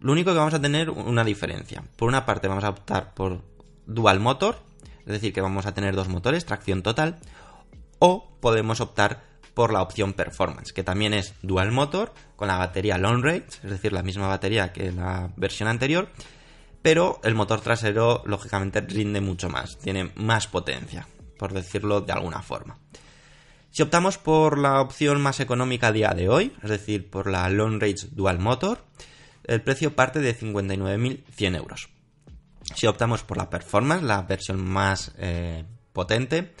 Lo 0.00 0.12
único 0.12 0.32
que 0.32 0.38
vamos 0.38 0.54
a 0.54 0.60
tener 0.60 0.90
una 0.90 1.24
diferencia. 1.24 1.82
Por 1.96 2.08
una 2.08 2.26
parte 2.26 2.48
vamos 2.48 2.64
a 2.64 2.70
optar 2.70 3.14
por 3.14 3.42
dual 3.86 4.20
motor, 4.20 4.58
es 5.00 5.12
decir, 5.12 5.32
que 5.32 5.40
vamos 5.40 5.66
a 5.66 5.74
tener 5.74 5.96
dos 5.96 6.08
motores, 6.08 6.44
tracción 6.44 6.82
total, 6.82 7.18
o 7.98 8.36
podemos 8.40 8.80
optar 8.80 9.22
por 9.54 9.72
la 9.72 9.80
opción 9.80 10.12
performance, 10.12 10.72
que 10.72 10.84
también 10.84 11.14
es 11.14 11.34
dual 11.42 11.72
motor 11.72 12.12
con 12.36 12.48
la 12.48 12.58
batería 12.58 12.98
long 12.98 13.24
range, 13.24 13.58
es 13.64 13.70
decir, 13.70 13.92
la 13.92 14.02
misma 14.02 14.28
batería 14.28 14.72
que 14.72 14.92
la 14.92 15.30
versión 15.36 15.68
anterior, 15.68 16.10
pero 16.82 17.20
el 17.24 17.34
motor 17.34 17.60
trasero 17.62 18.22
lógicamente 18.26 18.82
rinde 18.82 19.20
mucho 19.20 19.48
más, 19.48 19.78
tiene 19.78 20.12
más 20.14 20.46
potencia, 20.46 21.08
por 21.36 21.52
decirlo 21.52 22.00
de 22.00 22.12
alguna 22.12 22.42
forma. 22.42 22.78
Si 23.70 23.82
optamos 23.82 24.16
por 24.16 24.58
la 24.58 24.80
opción 24.80 25.20
más 25.20 25.38
económica 25.40 25.88
a 25.88 25.92
día 25.92 26.10
de 26.10 26.28
hoy, 26.28 26.52
es 26.62 26.70
decir, 26.70 27.10
por 27.10 27.30
la 27.30 27.48
Long 27.50 27.80
Range 27.80 28.08
Dual 28.10 28.38
Motor, 28.38 28.84
el 29.44 29.60
precio 29.60 29.94
parte 29.94 30.20
de 30.20 30.34
59.100 30.34 31.56
euros. 31.56 31.88
Si 32.74 32.86
optamos 32.86 33.22
por 33.22 33.36
la 33.36 33.50
Performance, 33.50 34.02
la 34.02 34.22
versión 34.22 34.64
más 34.64 35.12
eh, 35.18 35.64
potente, 35.92 36.54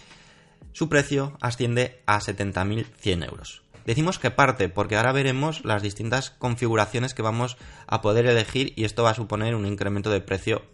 su 0.72 0.88
precio 0.88 1.36
asciende 1.40 2.02
a 2.06 2.20
70.100 2.20 3.24
euros. 3.24 3.62
Decimos 3.86 4.18
que 4.18 4.30
parte 4.30 4.68
porque 4.68 4.96
ahora 4.96 5.12
veremos 5.12 5.64
las 5.64 5.80
distintas 5.80 6.30
configuraciones 6.30 7.14
que 7.14 7.22
vamos 7.22 7.56
a 7.86 8.02
poder 8.02 8.26
elegir 8.26 8.72
y 8.76 8.84
esto 8.84 9.04
va 9.04 9.10
a 9.10 9.14
suponer 9.14 9.54
un 9.54 9.64
incremento 9.64 10.10
de 10.10 10.20
precio 10.20 10.66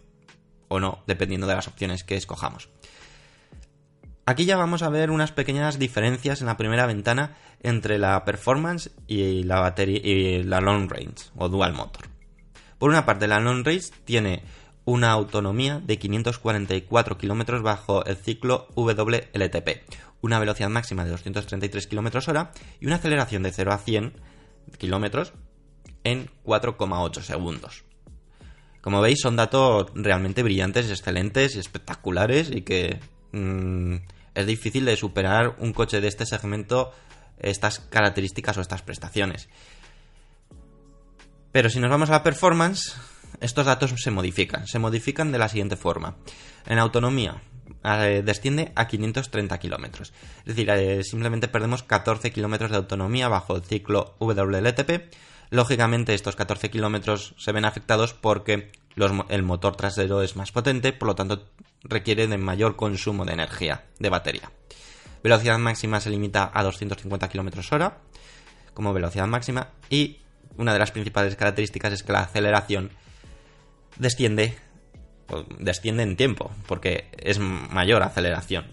o 0.67 0.79
no, 0.79 1.03
dependiendo 1.07 1.45
de 1.47 1.55
las 1.55 1.67
opciones 1.67 2.03
que 2.03 2.17
escojamos. 2.17 2.69
Aquí 4.25 4.45
ya 4.45 4.55
vamos 4.55 4.83
a 4.83 4.89
ver 4.89 5.11
unas 5.11 5.33
pequeñas 5.33 5.79
diferencias 5.79 6.39
en 6.39 6.47
la 6.47 6.55
primera 6.55 6.85
ventana 6.85 7.35
entre 7.61 7.97
la 7.97 8.23
performance 8.23 8.91
y 9.05 9.43
la 9.43 9.59
batería 9.59 9.99
y 10.01 10.43
la 10.43 10.61
long 10.61 10.89
range 10.89 11.29
o 11.35 11.49
dual 11.49 11.73
motor. 11.73 12.07
Por 12.77 12.89
una 12.89 13.05
parte, 13.05 13.27
la 13.27 13.41
long 13.41 13.65
range 13.65 13.91
tiene 14.05 14.43
una 14.85 15.11
autonomía 15.11 15.81
de 15.83 15.99
544 15.99 17.17
km 17.17 17.61
bajo 17.61 18.05
el 18.05 18.15
ciclo 18.15 18.67
WLTP, 18.75 19.91
una 20.21 20.39
velocidad 20.39 20.69
máxima 20.69 21.03
de 21.03 21.11
233 21.11 21.87
km 21.87 22.27
hora 22.29 22.51
y 22.79 22.85
una 22.85 22.95
aceleración 22.95 23.43
de 23.43 23.51
0 23.51 23.73
a 23.73 23.77
100 23.77 24.13
km 24.79 25.33
en 26.05 26.29
4,8 26.45 27.21
segundos. 27.21 27.83
Como 28.79 29.01
veis, 29.01 29.19
son 29.21 29.35
datos 29.35 29.91
realmente 29.95 30.43
brillantes, 30.43 30.89
excelentes 30.89 31.55
y 31.55 31.59
espectaculares 31.59 32.51
y 32.51 32.61
que 32.61 32.99
mm, 33.33 33.95
es 34.35 34.45
difícil 34.45 34.85
de 34.85 34.95
superar 34.95 35.55
un 35.59 35.73
coche 35.73 36.01
de 36.01 36.07
este 36.07 36.25
segmento 36.25 36.91
estas 37.39 37.79
características 37.79 38.57
o 38.57 38.61
estas 38.61 38.81
prestaciones. 38.81 39.49
Pero 41.51 41.69
si 41.69 41.79
nos 41.79 41.91
vamos 41.91 42.09
a 42.09 42.13
la 42.13 42.23
performance, 42.23 42.95
estos 43.41 43.65
datos 43.65 43.93
se 43.97 44.11
modifican. 44.11 44.65
Se 44.67 44.79
modifican 44.79 45.31
de 45.31 45.37
la 45.37 45.49
siguiente 45.49 45.75
forma. 45.75 46.15
En 46.65 46.79
autonomía, 46.79 47.43
eh, 47.83 48.23
desciende 48.25 48.71
a 48.75 48.87
530 48.87 49.59
kilómetros. 49.59 50.13
Es 50.39 50.55
decir, 50.55 50.69
eh, 50.69 51.03
simplemente 51.03 51.47
perdemos 51.47 51.83
14 51.83 52.31
kilómetros 52.31 52.71
de 52.71 52.77
autonomía 52.77 53.27
bajo 53.27 53.55
el 53.55 53.63
ciclo 53.63 54.15
WLTP. 54.19 55.13
Lógicamente, 55.53 56.15
estos 56.15 56.35
14 56.35 56.71
kilómetros 56.71 57.35
se 57.37 57.51
ven 57.51 57.63
afectados 57.63 58.15
porque 58.15 58.71
el 59.29 59.43
motor 59.43 59.75
trasero 59.75 60.23
es 60.23 60.35
más 60.35 60.51
potente, 60.51 60.93
por 60.93 61.09
lo 61.09 61.13
tanto, 61.13 61.47
requiere 61.83 62.25
de 62.25 62.39
mayor 62.39 62.75
consumo 62.75 63.23
de 63.23 63.33
energía 63.33 63.85
de 63.99 64.09
batería. 64.09 64.51
Velocidad 65.23 65.59
máxima 65.59 65.99
se 65.99 66.09
limita 66.09 66.49
a 66.51 66.63
250 66.63 67.29
kilómetros 67.29 67.71
hora 67.71 67.99
como 68.73 68.93
velocidad 68.93 69.27
máxima 69.27 69.69
y 69.91 70.21
una 70.57 70.73
de 70.73 70.79
las 70.79 70.89
principales 70.89 71.35
características 71.35 71.93
es 71.93 72.01
que 72.01 72.13
la 72.13 72.21
aceleración 72.21 72.89
desciende, 73.97 74.57
desciende 75.59 76.01
en 76.01 76.17
tiempo, 76.17 76.49
porque 76.65 77.11
es 77.15 77.37
mayor 77.37 78.01
aceleración, 78.01 78.65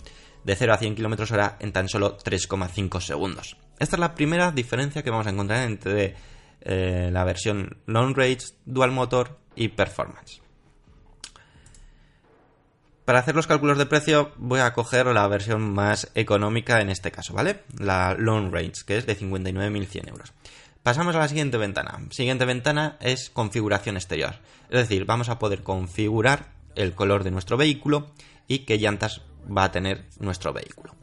de 0.45 0.57
0 0.57 0.73
a 0.73 0.79
100 0.79 0.95
km 0.95 1.31
hora 1.31 1.59
en 1.61 1.73
tan 1.73 1.91
solo 1.91 2.17
3,5 2.17 3.03
segundos. 3.03 3.59
Esta 3.79 3.97
es 3.97 4.01
la 4.01 4.15
primera 4.15 4.51
diferencia 4.51 5.03
que 5.03 5.11
vamos 5.11 5.27
a 5.27 5.31
encontrar 5.31 5.69
entre 5.69 6.17
eh, 6.63 7.11
la 7.13 7.25
versión 7.25 7.79
Long 7.87 8.17
Range 8.17 8.41
Dual 8.65 8.93
Motor 8.93 9.39
y 9.55 9.69
Performance. 9.69 10.41
Para 13.05 13.19
hacer 13.19 13.35
los 13.35 13.47
cálculos 13.47 13.77
de 13.77 13.87
precio 13.87 14.33
voy 14.37 14.61
a 14.61 14.73
coger 14.73 15.07
la 15.07 15.27
versión 15.27 15.73
más 15.73 16.11
económica 16.15 16.81
en 16.81 16.91
este 16.91 17.11
caso, 17.11 17.35
¿vale? 17.35 17.65
La 17.77 18.15
Long 18.15 18.53
Range, 18.53 18.85
que 18.87 18.99
es 18.99 19.07
de 19.07 19.19
59.100 19.19 20.09
euros. 20.09 20.33
Pasamos 20.83 21.15
a 21.17 21.19
la 21.19 21.29
siguiente 21.29 21.59
ventana. 21.59 21.99
Siguiente 22.11 22.45
ventana 22.45 22.97
es 23.01 23.29
configuración 23.31 23.97
exterior. 23.97 24.37
Es 24.71 24.79
decir, 24.79 25.07
vamos 25.07 25.29
a 25.29 25.39
poder 25.39 25.63
configurar 25.63 26.53
el 26.77 26.95
color 26.95 27.25
de 27.25 27.33
nuestro 27.33 27.57
vehículo 27.57 28.13
y 28.47 28.61
qué 28.61 28.79
llantas 28.79 29.23
va 29.45 29.65
a 29.65 29.73
tener 29.73 30.07
nuestro 30.21 30.53
vehículo. 30.53 30.95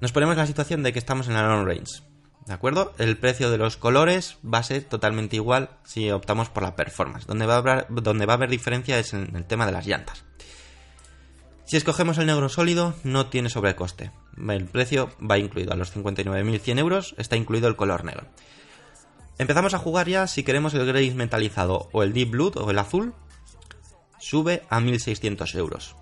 Nos 0.00 0.12
ponemos 0.12 0.34
en 0.34 0.38
la 0.38 0.46
situación 0.46 0.82
de 0.82 0.92
que 0.92 0.98
estamos 0.98 1.28
en 1.28 1.34
la 1.34 1.46
long 1.46 1.66
range. 1.66 2.02
¿De 2.46 2.54
acuerdo? 2.54 2.94
El 2.98 3.18
precio 3.18 3.50
de 3.50 3.58
los 3.58 3.76
colores 3.76 4.38
va 4.42 4.58
a 4.58 4.62
ser 4.62 4.84
totalmente 4.84 5.34
igual 5.34 5.70
si 5.84 6.10
optamos 6.12 6.48
por 6.48 6.62
la 6.62 6.76
performance. 6.76 7.26
Donde 7.26 7.44
va 7.44 7.56
a 7.56 8.34
haber, 8.34 8.50
diferencia 8.50 8.98
es 9.00 9.14
en 9.14 9.34
el 9.34 9.44
tema 9.44 9.66
de 9.66 9.72
las 9.72 9.86
llantas. 9.86 10.24
Si 11.64 11.76
escogemos 11.76 12.18
el 12.18 12.26
negro 12.26 12.48
sólido, 12.48 12.94
no 13.02 13.26
tiene 13.26 13.50
sobrecoste. 13.50 14.12
El 14.48 14.66
precio 14.66 15.10
va 15.28 15.38
incluido 15.38 15.72
a 15.72 15.76
los 15.76 15.94
59.100 15.96 16.78
euros, 16.78 17.14
está 17.18 17.34
incluido 17.34 17.66
el 17.66 17.74
color 17.74 18.04
negro. 18.04 18.28
Empezamos 19.38 19.74
a 19.74 19.78
jugar 19.78 20.08
ya 20.08 20.28
si 20.28 20.44
queremos 20.44 20.72
el 20.74 20.86
gris 20.86 21.16
metalizado 21.16 21.88
o 21.90 22.04
el 22.04 22.12
deep 22.12 22.30
blue 22.30 22.52
o 22.54 22.70
el 22.70 22.78
azul, 22.78 23.12
sube 24.20 24.62
a 24.70 24.78
1.600 24.78 25.56
euros. 25.56 25.96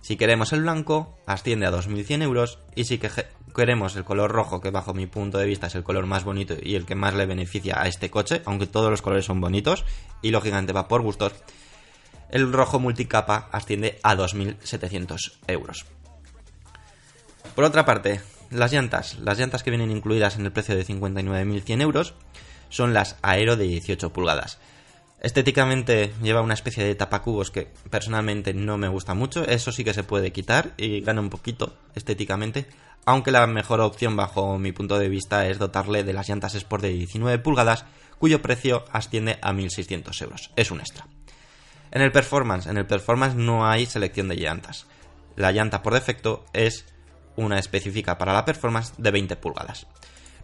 Si 0.00 0.16
queremos 0.16 0.54
el 0.54 0.62
blanco, 0.62 1.18
asciende 1.26 1.66
a 1.66 1.70
2.100 1.70 2.22
euros 2.22 2.58
y 2.74 2.84
si 2.84 2.98
queremos 3.58 3.96
el 3.96 4.04
color 4.04 4.30
rojo, 4.30 4.60
que 4.60 4.70
bajo 4.70 4.94
mi 4.94 5.06
punto 5.06 5.36
de 5.36 5.44
vista 5.44 5.66
es 5.66 5.74
el 5.74 5.82
color 5.82 6.06
más 6.06 6.22
bonito 6.22 6.54
y 6.62 6.76
el 6.76 6.86
que 6.86 6.94
más 6.94 7.14
le 7.14 7.26
beneficia 7.26 7.82
a 7.82 7.88
este 7.88 8.08
coche, 8.08 8.40
aunque 8.44 8.68
todos 8.68 8.88
los 8.88 9.02
colores 9.02 9.24
son 9.24 9.40
bonitos 9.40 9.84
y 10.22 10.30
lógicamente 10.30 10.72
va 10.72 10.86
por 10.86 11.02
gustos, 11.02 11.32
el 12.30 12.52
rojo 12.52 12.78
multicapa 12.78 13.48
asciende 13.50 13.98
a 14.04 14.14
2.700 14.14 15.32
euros. 15.48 15.86
Por 17.56 17.64
otra 17.64 17.84
parte, 17.84 18.20
las 18.50 18.72
llantas. 18.72 19.18
Las 19.18 19.40
llantas 19.40 19.64
que 19.64 19.70
vienen 19.70 19.90
incluidas 19.90 20.36
en 20.36 20.44
el 20.44 20.52
precio 20.52 20.76
de 20.76 20.86
59.100 20.86 21.82
euros 21.82 22.14
son 22.68 22.94
las 22.94 23.16
Aero 23.22 23.56
de 23.56 23.64
18 23.64 24.12
pulgadas. 24.12 24.60
Estéticamente 25.20 26.12
lleva 26.22 26.42
una 26.42 26.54
especie 26.54 26.84
de 26.84 26.94
tapacubos 26.94 27.50
que 27.50 27.66
personalmente 27.90 28.54
no 28.54 28.78
me 28.78 28.86
gusta 28.86 29.14
mucho. 29.14 29.44
Eso 29.44 29.72
sí 29.72 29.82
que 29.82 29.94
se 29.94 30.04
puede 30.04 30.30
quitar 30.30 30.74
y 30.76 31.00
gana 31.00 31.20
un 31.20 31.30
poquito 31.30 31.76
estéticamente. 31.96 32.66
Aunque 33.08 33.30
la 33.30 33.46
mejor 33.46 33.80
opción 33.80 34.16
bajo 34.16 34.58
mi 34.58 34.70
punto 34.72 34.98
de 34.98 35.08
vista 35.08 35.48
es 35.48 35.58
dotarle 35.58 36.04
de 36.04 36.12
las 36.12 36.28
llantas 36.28 36.54
Sport 36.54 36.82
de 36.82 36.90
19 36.90 37.38
pulgadas, 37.38 37.86
cuyo 38.18 38.42
precio 38.42 38.84
asciende 38.92 39.38
a 39.40 39.54
1.600 39.54 40.20
euros. 40.20 40.50
Es 40.56 40.70
un 40.70 40.80
extra. 40.80 41.06
En 41.90 42.02
el 42.02 42.12
Performance, 42.12 42.66
en 42.66 42.76
el 42.76 42.84
Performance 42.84 43.34
no 43.34 43.66
hay 43.66 43.86
selección 43.86 44.28
de 44.28 44.36
llantas. 44.36 44.86
La 45.36 45.52
llanta 45.52 45.80
por 45.80 45.94
defecto 45.94 46.44
es 46.52 46.84
una 47.34 47.58
específica 47.58 48.18
para 48.18 48.34
la 48.34 48.44
Performance 48.44 48.92
de 48.98 49.10
20 49.10 49.36
pulgadas. 49.36 49.86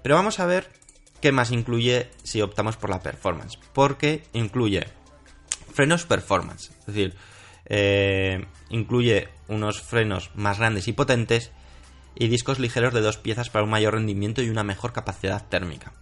Pero 0.02 0.14
vamos 0.14 0.40
a 0.40 0.46
ver 0.46 0.70
qué 1.20 1.32
más 1.32 1.50
incluye 1.50 2.08
si 2.22 2.40
optamos 2.40 2.78
por 2.78 2.88
la 2.88 3.02
Performance. 3.02 3.58
Porque 3.74 4.24
incluye 4.32 4.86
frenos 5.74 6.06
Performance. 6.06 6.70
Es 6.70 6.86
decir, 6.86 7.14
eh, 7.66 8.46
incluye 8.70 9.28
unos 9.48 9.82
frenos 9.82 10.30
más 10.34 10.58
grandes 10.58 10.88
y 10.88 10.94
potentes 10.94 11.52
y 12.14 12.28
discos 12.28 12.58
ligeros 12.58 12.94
de 12.94 13.00
dos 13.00 13.18
piezas 13.18 13.50
para 13.50 13.64
un 13.64 13.70
mayor 13.70 13.94
rendimiento 13.94 14.42
y 14.42 14.50
una 14.50 14.62
mejor 14.64 14.92
capacidad 14.92 15.46
térmica. 15.48 15.92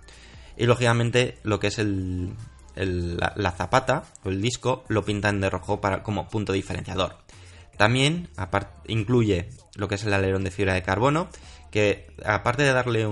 Y 0.56 0.66
lógicamente 0.66 1.38
lo 1.42 1.58
que 1.58 1.68
es 1.68 1.78
el, 1.78 2.34
la, 2.74 3.52
zapata 3.52 4.04
o 4.24 4.28
el 4.28 4.40
disco 4.40 4.84
lo 4.88 5.04
pintan 5.04 5.40
de 5.40 5.50
rojo 5.50 5.80
para, 5.80 6.02
como 6.02 6.28
punto 6.28 6.52
diferenciador. 6.52 7.16
También 7.76 8.28
incluye 8.86 9.48
lo 9.76 9.88
que 9.88 9.94
es 9.94 10.04
el 10.04 10.12
alerón 10.12 10.44
de 10.44 10.50
fibra 10.50 10.74
de 10.74 10.82
carbono, 10.82 11.28
que 11.70 12.06
aparte 12.24 12.62
de 12.62 12.72
darle 12.72 13.04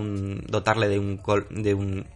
dotarle 0.47 0.89
de 0.89 0.99
un, 0.99 1.21
un 1.25 2.07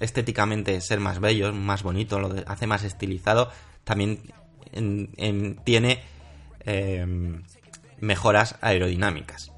estéticamente 0.00 0.80
ser 0.80 0.98
más 0.98 1.20
bello, 1.20 1.52
más 1.52 1.82
bonito, 1.82 2.18
lo 2.18 2.34
hace 2.46 2.66
más 2.66 2.84
estilizado, 2.84 3.50
también 3.84 4.32
tiene 5.64 6.02
em, 6.64 7.42
mejoras 8.00 8.56
aerodinámicas. 8.62 9.49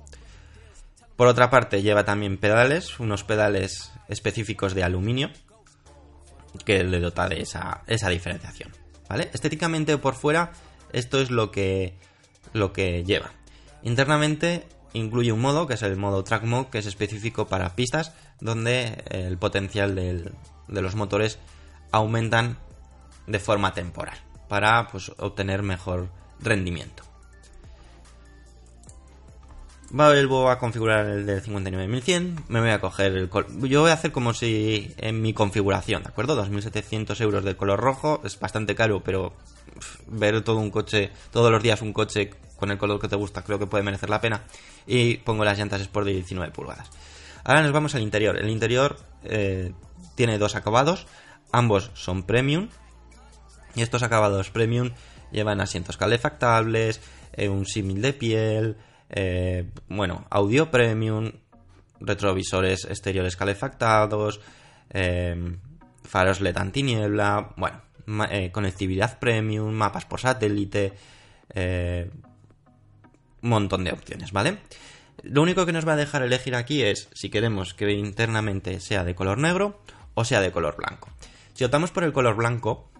Por 1.23 1.29
otra 1.29 1.51
parte, 1.51 1.83
lleva 1.83 2.05
también 2.05 2.37
pedales, 2.37 2.99
unos 2.99 3.23
pedales 3.23 3.93
específicos 4.09 4.75
de 4.75 4.83
aluminio, 4.83 5.31
que 6.65 6.83
le 6.83 6.99
dota 6.99 7.29
de 7.29 7.41
esa, 7.43 7.85
diferenciación. 8.11 8.73
¿Vale? 9.09 9.31
Estéticamente 9.33 9.97
por 9.99 10.17
fuera, 10.17 10.51
esto 10.93 11.21
es 11.21 11.31
lo 11.31 11.53
que, 11.53 11.95
lo 12.53 12.73
que 12.73 13.05
lleva. 13.05 13.31
Internamente 13.85 14.67
incluye 14.95 15.31
un 15.31 15.41
modo, 15.41 15.69
que 15.69 15.75
es 15.75 15.83
el 15.83 15.97
modo 15.97 16.25
Track 16.25 16.43
Mode, 16.43 16.71
que 16.73 16.79
es 16.79 16.87
específico 16.87 17.47
para 17.47 17.77
pistas, 17.77 18.13
donde 18.41 19.05
el 19.13 19.39
potencial 19.39 19.95
de 19.95 20.83
los 20.83 20.97
motores 20.97 21.39
aumentan 21.93 22.59
de 23.29 23.39
forma 23.39 23.75
temporal, 23.75 24.19
para 24.49 24.89
pues, 24.89 25.13
obtener 25.19 25.63
mejor 25.63 26.11
rendimiento. 26.41 27.12
Vuelvo 29.93 30.49
a 30.49 30.59
configurar 30.59 31.05
el 31.05 31.27
del 31.27 31.43
59100. 31.43 32.45
Me 32.49 32.61
voy 32.61 32.71
a 32.71 32.81
coger 32.81 33.13
el 33.13 33.31
Yo 33.69 33.83
voy 33.83 33.91
a 33.91 33.93
hacer 33.93 34.11
como 34.11 34.33
si 34.33 34.91
en 34.97 35.21
mi 35.21 35.35
configuración, 35.35 36.03
¿de 36.03 36.09
acuerdo? 36.09 36.35
2700 36.35 37.21
euros 37.21 37.45
de 37.45 37.57
color 37.57 37.79
rojo. 37.79 38.23
Es 38.25 38.41
bastante 38.41 38.75
caro, 38.75 39.03
pero 39.05 39.35
ver 40.07 40.41
todo 40.41 40.57
un 40.57 40.71
coche, 40.71 41.11
todos 41.31 41.53
los 41.53 41.63
días 41.63 41.83
un 41.83 41.93
coche 41.93 42.31
con 42.57 42.71
el 42.71 42.79
color 42.79 43.01
que 43.01 43.09
te 43.09 43.17
gusta, 43.17 43.43
creo 43.43 43.59
que 43.59 43.67
puede 43.67 43.85
merecer 43.85 44.09
la 44.09 44.23
pena. 44.23 44.45
Y 44.87 45.19
pongo 45.19 45.45
las 45.45 45.59
llantas 45.59 45.83
Sport 45.83 46.07
de 46.07 46.15
19 46.15 46.53
pulgadas. 46.53 46.89
Ahora 47.45 47.63
nos 47.63 47.73
vamos 47.73 47.95
al 47.95 48.01
interior. 48.01 48.39
El 48.39 48.49
interior 48.49 48.97
eh, 49.25 49.75
tiene 50.15 50.39
dos 50.39 50.57
acabados. 50.57 51.07
Ambos 51.53 51.91
son 51.93 52.23
premium. 52.23 52.71
Y 53.75 53.83
estos 53.83 54.03
acabados 54.03 54.49
premium 54.49 54.93
llevan 55.33 55.61
asientos 55.61 55.99
calefactables, 55.99 57.03
eh, 57.35 57.51
un 57.51 57.67
símil 57.67 58.01
de 58.01 58.15
piel. 58.15 58.79
Eh, 59.13 59.71
bueno, 59.89 60.27
audio 60.31 60.71
premium, 60.71 61.33
retrovisores 62.01 62.87
exteriores 62.87 63.37
calefactados, 63.37 64.41
eh, 64.91 65.57
faros 66.03 66.41
LED 66.41 66.57
antiniebla, 66.57 67.53
bueno, 67.57 67.83
eh, 68.31 68.51
conectividad 68.51 69.19
premium, 69.19 69.73
mapas 69.73 70.07
por 70.07 70.21
satélite, 70.21 70.95
un 71.55 73.51
montón 73.51 73.85
de 73.85 73.93
opciones, 73.93 74.33
¿vale? 74.33 74.59
Lo 75.23 75.43
único 75.43 75.67
que 75.67 75.73
nos 75.73 75.87
va 75.87 75.93
a 75.93 75.97
dejar 75.97 76.23
elegir 76.23 76.55
aquí 76.55 76.83
es 76.83 77.09
si 77.13 77.29
queremos 77.29 77.75
que 77.75 77.93
internamente 77.93 78.81
sea 78.81 79.05
de 79.05 79.15
color 79.15 79.39
negro 79.39 79.83
o 80.15 80.25
sea 80.25 80.41
de 80.41 80.51
color 80.51 80.77
blanco. 80.77 81.11
Si 81.53 81.65
optamos 81.65 81.91
por 81.91 82.05
el 82.05 82.13
color 82.13 82.35
blanco, 82.35 82.91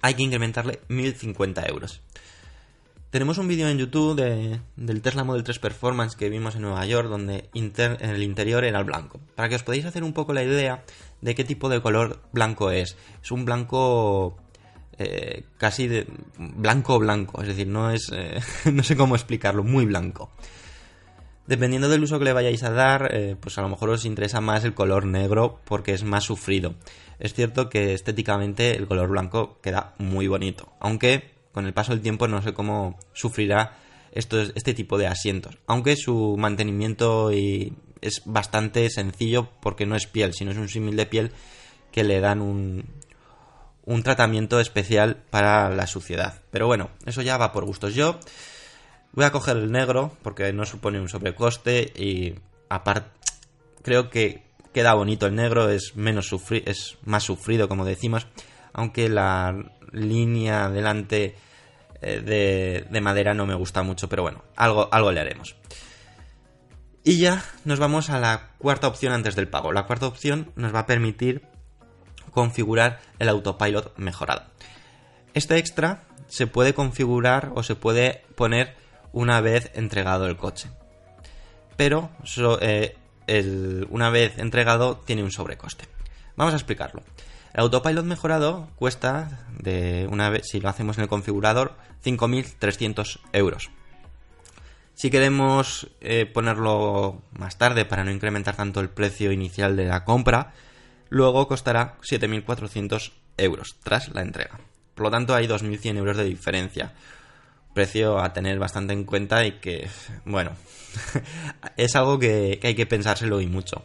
hay 0.00 0.14
que 0.14 0.22
incrementarle 0.22 0.80
1050 0.88 1.66
euros. 1.66 2.00
Tenemos 3.12 3.36
un 3.36 3.46
vídeo 3.46 3.68
en 3.68 3.76
YouTube 3.76 4.16
del 4.74 5.02
Tesla 5.02 5.22
Model 5.22 5.44
3 5.44 5.58
Performance 5.58 6.16
que 6.16 6.30
vimos 6.30 6.54
en 6.54 6.62
Nueva 6.62 6.86
York, 6.86 7.10
donde 7.10 7.50
en 7.52 8.10
el 8.10 8.22
interior 8.22 8.64
era 8.64 8.78
el 8.78 8.86
blanco. 8.86 9.20
Para 9.34 9.50
que 9.50 9.56
os 9.56 9.62
podáis 9.62 9.84
hacer 9.84 10.02
un 10.02 10.14
poco 10.14 10.32
la 10.32 10.42
idea 10.42 10.82
de 11.20 11.34
qué 11.34 11.44
tipo 11.44 11.68
de 11.68 11.82
color 11.82 12.22
blanco 12.32 12.70
es. 12.70 12.96
Es 13.22 13.30
un 13.30 13.44
blanco 13.44 14.38
eh, 14.96 15.44
casi 15.58 15.88
de 15.88 16.06
blanco 16.38 16.98
blanco, 16.98 17.42
es 17.42 17.48
decir, 17.48 17.66
no 17.66 17.90
es 17.90 18.10
eh, 18.14 18.40
no 18.72 18.82
sé 18.82 18.96
cómo 18.96 19.14
explicarlo, 19.14 19.62
muy 19.62 19.84
blanco. 19.84 20.30
Dependiendo 21.46 21.90
del 21.90 22.04
uso 22.04 22.18
que 22.18 22.24
le 22.24 22.32
vayáis 22.32 22.62
a 22.62 22.70
dar, 22.70 23.14
eh, 23.14 23.36
pues 23.38 23.58
a 23.58 23.60
lo 23.60 23.68
mejor 23.68 23.90
os 23.90 24.06
interesa 24.06 24.40
más 24.40 24.64
el 24.64 24.72
color 24.72 25.04
negro 25.04 25.60
porque 25.66 25.92
es 25.92 26.02
más 26.02 26.24
sufrido. 26.24 26.76
Es 27.18 27.34
cierto 27.34 27.68
que 27.68 27.92
estéticamente 27.92 28.74
el 28.74 28.86
color 28.86 29.10
blanco 29.10 29.58
queda 29.60 29.92
muy 29.98 30.28
bonito, 30.28 30.72
aunque 30.80 31.31
con 31.52 31.66
el 31.66 31.72
paso 31.72 31.92
del 31.92 32.00
tiempo 32.00 32.28
no 32.28 32.42
sé 32.42 32.52
cómo 32.54 32.98
sufrirá 33.12 33.76
este 34.12 34.74
tipo 34.74 34.98
de 34.98 35.06
asientos. 35.06 35.58
Aunque 35.66 35.96
su 35.96 36.36
mantenimiento 36.38 37.30
es 37.30 38.22
bastante 38.24 38.88
sencillo 38.90 39.48
porque 39.60 39.86
no 39.86 39.96
es 39.96 40.06
piel, 40.06 40.34
sino 40.34 40.50
es 40.50 40.58
un 40.58 40.68
símil 40.68 40.96
de 40.96 41.06
piel 41.06 41.32
que 41.90 42.04
le 42.04 42.20
dan 42.20 42.42
un, 42.42 42.84
un 43.84 44.02
tratamiento 44.02 44.60
especial 44.60 45.22
para 45.30 45.70
la 45.70 45.86
suciedad. 45.86 46.42
Pero 46.50 46.66
bueno, 46.66 46.90
eso 47.06 47.22
ya 47.22 47.36
va 47.36 47.52
por 47.52 47.64
gustos. 47.64 47.94
Yo 47.94 48.18
voy 49.12 49.24
a 49.24 49.32
coger 49.32 49.56
el 49.56 49.72
negro 49.72 50.16
porque 50.22 50.52
no 50.52 50.64
supone 50.64 51.00
un 51.00 51.08
sobrecoste 51.08 51.92
y 51.96 52.34
aparte 52.68 53.10
creo 53.82 54.10
que 54.10 54.42
queda 54.72 54.94
bonito 54.94 55.26
el 55.26 55.34
negro, 55.34 55.68
es 55.68 55.96
menos 55.96 56.32
es 56.64 56.96
más 57.04 57.24
sufrido 57.24 57.68
como 57.68 57.84
decimos, 57.84 58.26
aunque 58.72 59.08
la 59.08 59.72
línea 59.92 60.68
delante 60.68 61.36
eh, 62.00 62.86
de, 62.90 63.00
madera 63.00 63.34
no 63.34 63.46
me 63.46 63.54
gusta 63.54 63.82
mucho, 63.82 64.08
pero 64.08 64.22
bueno, 64.22 64.42
algo, 64.56 64.88
algo 64.90 65.12
le 65.12 65.20
haremos. 65.20 65.56
Y 67.04 67.18
ya 67.18 67.44
nos 67.64 67.78
vamos 67.78 68.10
a 68.10 68.18
la 68.18 68.50
cuarta 68.58 68.88
opción 68.88 69.12
antes 69.12 69.34
del 69.34 69.48
pago. 69.48 69.72
La 69.72 69.86
cuarta 69.86 70.06
opción 70.06 70.52
nos 70.56 70.74
va 70.74 70.80
a 70.80 70.86
permitir 70.86 71.42
configurar 72.30 73.00
el 73.18 73.28
autopilot 73.28 73.96
mejorado. 73.98 74.44
Este 75.34 75.58
extra 75.58 76.04
se 76.28 76.46
puede 76.46 76.74
configurar 76.74 77.52
o 77.54 77.62
se 77.62 77.74
puede 77.74 78.24
poner 78.36 78.74
una 79.12 79.40
vez 79.40 79.70
entregado 79.74 80.26
el 80.26 80.36
coche. 80.36 80.70
Pero 81.76 82.10
eh, 82.60 82.96
una 83.90 84.10
vez 84.10 84.38
entregado 84.38 84.96
tiene 84.98 85.22
un 85.22 85.30
sobrecoste. 85.30 85.86
Vamos 86.36 86.54
a 86.54 86.56
explicarlo. 86.56 87.02
El 87.54 87.60
autopilot 87.60 88.04
mejorado 88.06 88.68
cuesta, 88.76 89.46
de 89.58 90.08
una 90.10 90.30
vez, 90.30 90.42
si 90.50 90.60
lo 90.60 90.70
hacemos 90.70 90.96
en 90.96 91.02
el 91.02 91.08
configurador, 91.08 91.76
5.300 92.04 93.20
euros. 93.32 93.70
Si 94.94 95.10
queremos 95.10 95.88
eh, 96.00 96.26
ponerlo 96.26 97.22
más 97.32 97.58
tarde 97.58 97.84
para 97.84 98.04
no 98.04 98.10
incrementar 98.10 98.56
tanto 98.56 98.80
el 98.80 98.88
precio 98.88 99.32
inicial 99.32 99.76
de 99.76 99.86
la 99.86 100.04
compra, 100.04 100.52
luego 101.10 101.46
costará 101.46 101.98
7.400 102.00 103.12
euros 103.36 103.76
tras 103.82 104.08
la 104.14 104.22
entrega. 104.22 104.60
Por 104.94 105.04
lo 105.04 105.10
tanto, 105.10 105.34
hay 105.34 105.46
2.100 105.46 105.96
euros 105.96 106.16
de 106.16 106.24
diferencia. 106.24 106.92
Precio 107.74 108.18
a 108.18 108.32
tener 108.32 108.58
bastante 108.58 108.92
en 108.92 109.04
cuenta 109.04 109.44
y 109.44 109.52
que, 109.52 109.88
bueno, 110.24 110.52
es 111.76 111.96
algo 111.96 112.18
que 112.18 112.60
hay 112.62 112.74
que 112.74 112.86
pensárselo 112.86 113.40
y 113.40 113.46
mucho. 113.46 113.82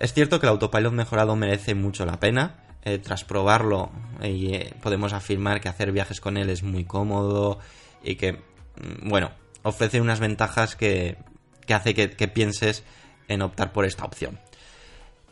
Es 0.00 0.14
cierto 0.14 0.40
que 0.40 0.46
el 0.46 0.50
autopilot 0.50 0.92
mejorado 0.92 1.36
merece 1.36 1.74
mucho 1.74 2.06
la 2.06 2.18
pena. 2.18 2.64
Eh, 2.82 2.98
tras 2.98 3.24
probarlo, 3.24 3.90
eh, 4.22 4.72
podemos 4.82 5.12
afirmar 5.12 5.60
que 5.60 5.68
hacer 5.68 5.92
viajes 5.92 6.22
con 6.22 6.38
él 6.38 6.48
es 6.48 6.62
muy 6.62 6.84
cómodo 6.84 7.58
y 8.02 8.16
que, 8.16 8.32
mm, 8.32 9.08
bueno, 9.10 9.30
ofrece 9.62 10.00
unas 10.00 10.18
ventajas 10.18 10.74
que, 10.74 11.18
que 11.66 11.74
hace 11.74 11.94
que, 11.94 12.28
pienses 12.28 12.82
en 13.28 13.42
optar 13.42 13.72
por 13.72 13.84
esta 13.84 14.06
opción. 14.06 14.40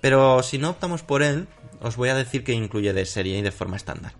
Pero 0.02 0.42
si 0.42 0.58
no 0.58 0.70
optamos 0.70 1.02
por 1.02 1.22
él, 1.22 1.48
os 1.80 1.96
voy 1.96 2.10
a 2.10 2.14
decir 2.14 2.44
que 2.44 2.52
incluye 2.52 2.92
de 2.92 3.06
serie 3.06 3.38
y 3.38 3.42
de 3.42 3.50
forma 3.50 3.76
estándar. 3.76 4.12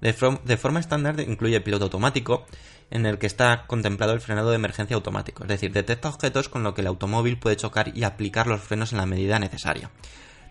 De, 0.00 0.12
forma 0.56 0.78
estándar 0.78 1.18
incluye 1.20 1.60
piloto 1.60 1.86
automático, 1.86 2.46
en 2.90 3.06
el 3.06 3.18
que 3.18 3.26
está 3.26 3.66
contemplado 3.66 4.12
el 4.12 4.20
frenado 4.20 4.50
de 4.50 4.56
emergencia 4.56 4.96
automático, 4.96 5.42
es 5.44 5.48
decir, 5.48 5.72
detecta 5.72 6.08
objetos 6.08 6.48
con 6.48 6.62
lo 6.62 6.74
que 6.74 6.80
el 6.80 6.86
automóvil 6.86 7.38
puede 7.38 7.56
chocar 7.56 7.96
y 7.96 8.04
aplicar 8.04 8.46
los 8.46 8.60
frenos 8.60 8.92
en 8.92 8.98
la 8.98 9.06
medida 9.06 9.38
necesaria. 9.38 9.90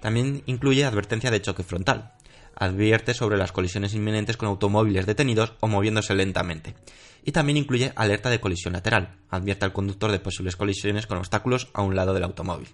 También 0.02 0.44
incluye 0.46 0.86
advertencia 0.86 1.32
de 1.32 1.42
choque 1.42 1.64
frontal. 1.64 2.14
advierte 2.60 3.14
sobre 3.14 3.38
las 3.38 3.52
colisiones 3.52 3.94
inminentes 3.94 4.36
con 4.36 4.50
automóviles 4.50 5.06
detenidos 5.06 5.54
o 5.60 5.68
moviéndose 5.68 6.16
lentamente. 6.16 6.74
Y 7.24 7.32
también 7.32 7.58
incluye 7.58 7.94
alerta 7.96 8.32
de 8.32 8.40
colisión 8.40 8.74
lateral, 8.74 9.20
advierte 9.30 9.66
al 9.66 9.74
conductor 9.74 10.12
de 10.12 10.20
posibles 10.20 10.56
colisiones 10.56 11.06
con 11.06 11.20
obstáculos 11.20 11.68
a 11.74 11.84
un 11.84 11.96
lado 11.96 12.16
del 12.16 12.24
automóvil. 12.24 12.70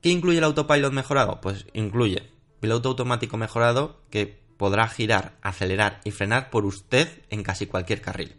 ¿Qué 0.00 0.10
incluye 0.10 0.38
el 0.38 0.44
autopilot 0.44 0.92
mejorado? 0.92 1.40
Pues 1.40 1.66
incluye 1.72 2.30
piloto 2.60 2.90
automático 2.90 3.36
mejorado 3.36 4.00
que 4.10 4.38
podrá 4.58 4.86
girar, 4.88 5.32
acelerar 5.40 6.00
y 6.04 6.10
frenar 6.10 6.50
por 6.50 6.66
usted 6.66 7.08
en 7.30 7.42
casi 7.42 7.66
cualquier 7.66 8.02
carril. 8.02 8.36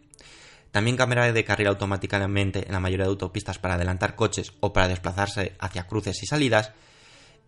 También 0.70 0.96
cámara 0.96 1.32
de 1.32 1.44
carril 1.44 1.66
automáticamente 1.66 2.66
en 2.66 2.72
la 2.72 2.80
mayoría 2.80 3.06
de 3.06 3.10
autopistas 3.10 3.58
para 3.58 3.74
adelantar 3.74 4.14
coches 4.14 4.52
o 4.60 4.72
para 4.72 4.86
desplazarse 4.86 5.56
hacia 5.58 5.88
cruces 5.88 6.22
y 6.22 6.26
salidas. 6.26 6.72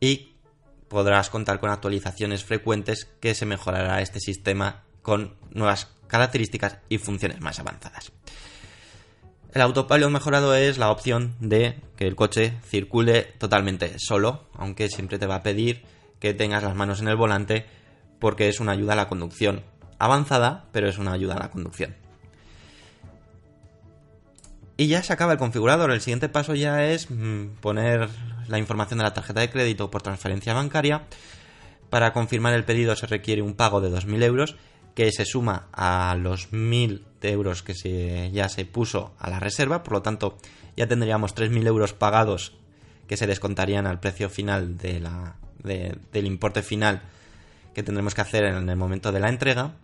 Y 0.00 0.32
podrás 0.88 1.30
contar 1.30 1.60
con 1.60 1.70
actualizaciones 1.70 2.44
frecuentes 2.44 3.08
que 3.20 3.34
se 3.34 3.46
mejorará 3.46 4.00
este 4.00 4.18
sistema 4.18 4.82
con 5.02 5.36
nuevas 5.50 5.88
características 6.08 6.78
y 6.88 6.98
funciones 6.98 7.40
más 7.40 7.60
avanzadas. 7.60 8.10
El 9.54 9.60
autopilot 9.60 10.10
mejorado 10.10 10.54
es 10.54 10.78
la 10.78 10.90
opción 10.90 11.36
de 11.38 11.78
que 11.96 12.06
el 12.06 12.16
coche 12.16 12.54
circule 12.64 13.22
totalmente 13.22 13.94
solo, 13.98 14.48
aunque 14.54 14.88
siempre 14.88 15.18
te 15.18 15.26
va 15.26 15.36
a 15.36 15.42
pedir 15.42 15.84
que 16.18 16.34
tengas 16.34 16.62
las 16.62 16.74
manos 16.74 17.00
en 17.00 17.08
el 17.08 17.16
volante 17.16 17.66
porque 18.22 18.48
es 18.48 18.60
una 18.60 18.70
ayuda 18.70 18.92
a 18.92 18.96
la 18.96 19.08
conducción 19.08 19.64
avanzada, 19.98 20.66
pero 20.70 20.88
es 20.88 20.96
una 20.96 21.12
ayuda 21.12 21.34
a 21.34 21.40
la 21.40 21.50
conducción. 21.50 21.96
Y 24.76 24.86
ya 24.86 25.02
se 25.02 25.12
acaba 25.12 25.32
el 25.32 25.40
configurador. 25.40 25.90
El 25.90 26.00
siguiente 26.00 26.28
paso 26.28 26.54
ya 26.54 26.84
es 26.84 27.10
mm, 27.10 27.56
poner 27.60 28.08
la 28.46 28.58
información 28.60 28.98
de 28.98 29.04
la 29.06 29.12
tarjeta 29.12 29.40
de 29.40 29.50
crédito 29.50 29.90
por 29.90 30.02
transferencia 30.02 30.54
bancaria. 30.54 31.02
Para 31.90 32.12
confirmar 32.12 32.54
el 32.54 32.64
pedido 32.64 32.94
se 32.94 33.08
requiere 33.08 33.42
un 33.42 33.54
pago 33.54 33.80
de 33.80 33.90
2.000 33.90 34.22
euros 34.22 34.54
que 34.94 35.10
se 35.10 35.24
suma 35.24 35.66
a 35.72 36.14
los 36.16 36.52
1.000 36.52 37.02
euros 37.22 37.64
que 37.64 38.30
ya 38.32 38.48
se 38.48 38.64
puso 38.66 39.14
a 39.18 39.30
la 39.30 39.40
reserva. 39.40 39.82
Por 39.82 39.94
lo 39.94 40.02
tanto, 40.02 40.38
ya 40.76 40.86
tendríamos 40.86 41.34
3.000 41.34 41.66
euros 41.66 41.92
pagados 41.92 42.52
que 43.08 43.16
se 43.16 43.26
descontarían 43.26 43.88
al 43.88 43.98
precio 43.98 44.30
final 44.30 44.78
de 44.78 45.00
del 45.64 46.26
importe 46.26 46.62
final 46.62 47.02
que 47.74 47.82
tendremos 47.82 48.14
que 48.14 48.20
hacer 48.20 48.44
en 48.44 48.68
el 48.68 48.76
momento 48.76 49.12
de 49.12 49.20
la 49.20 49.28
entrega. 49.28 49.74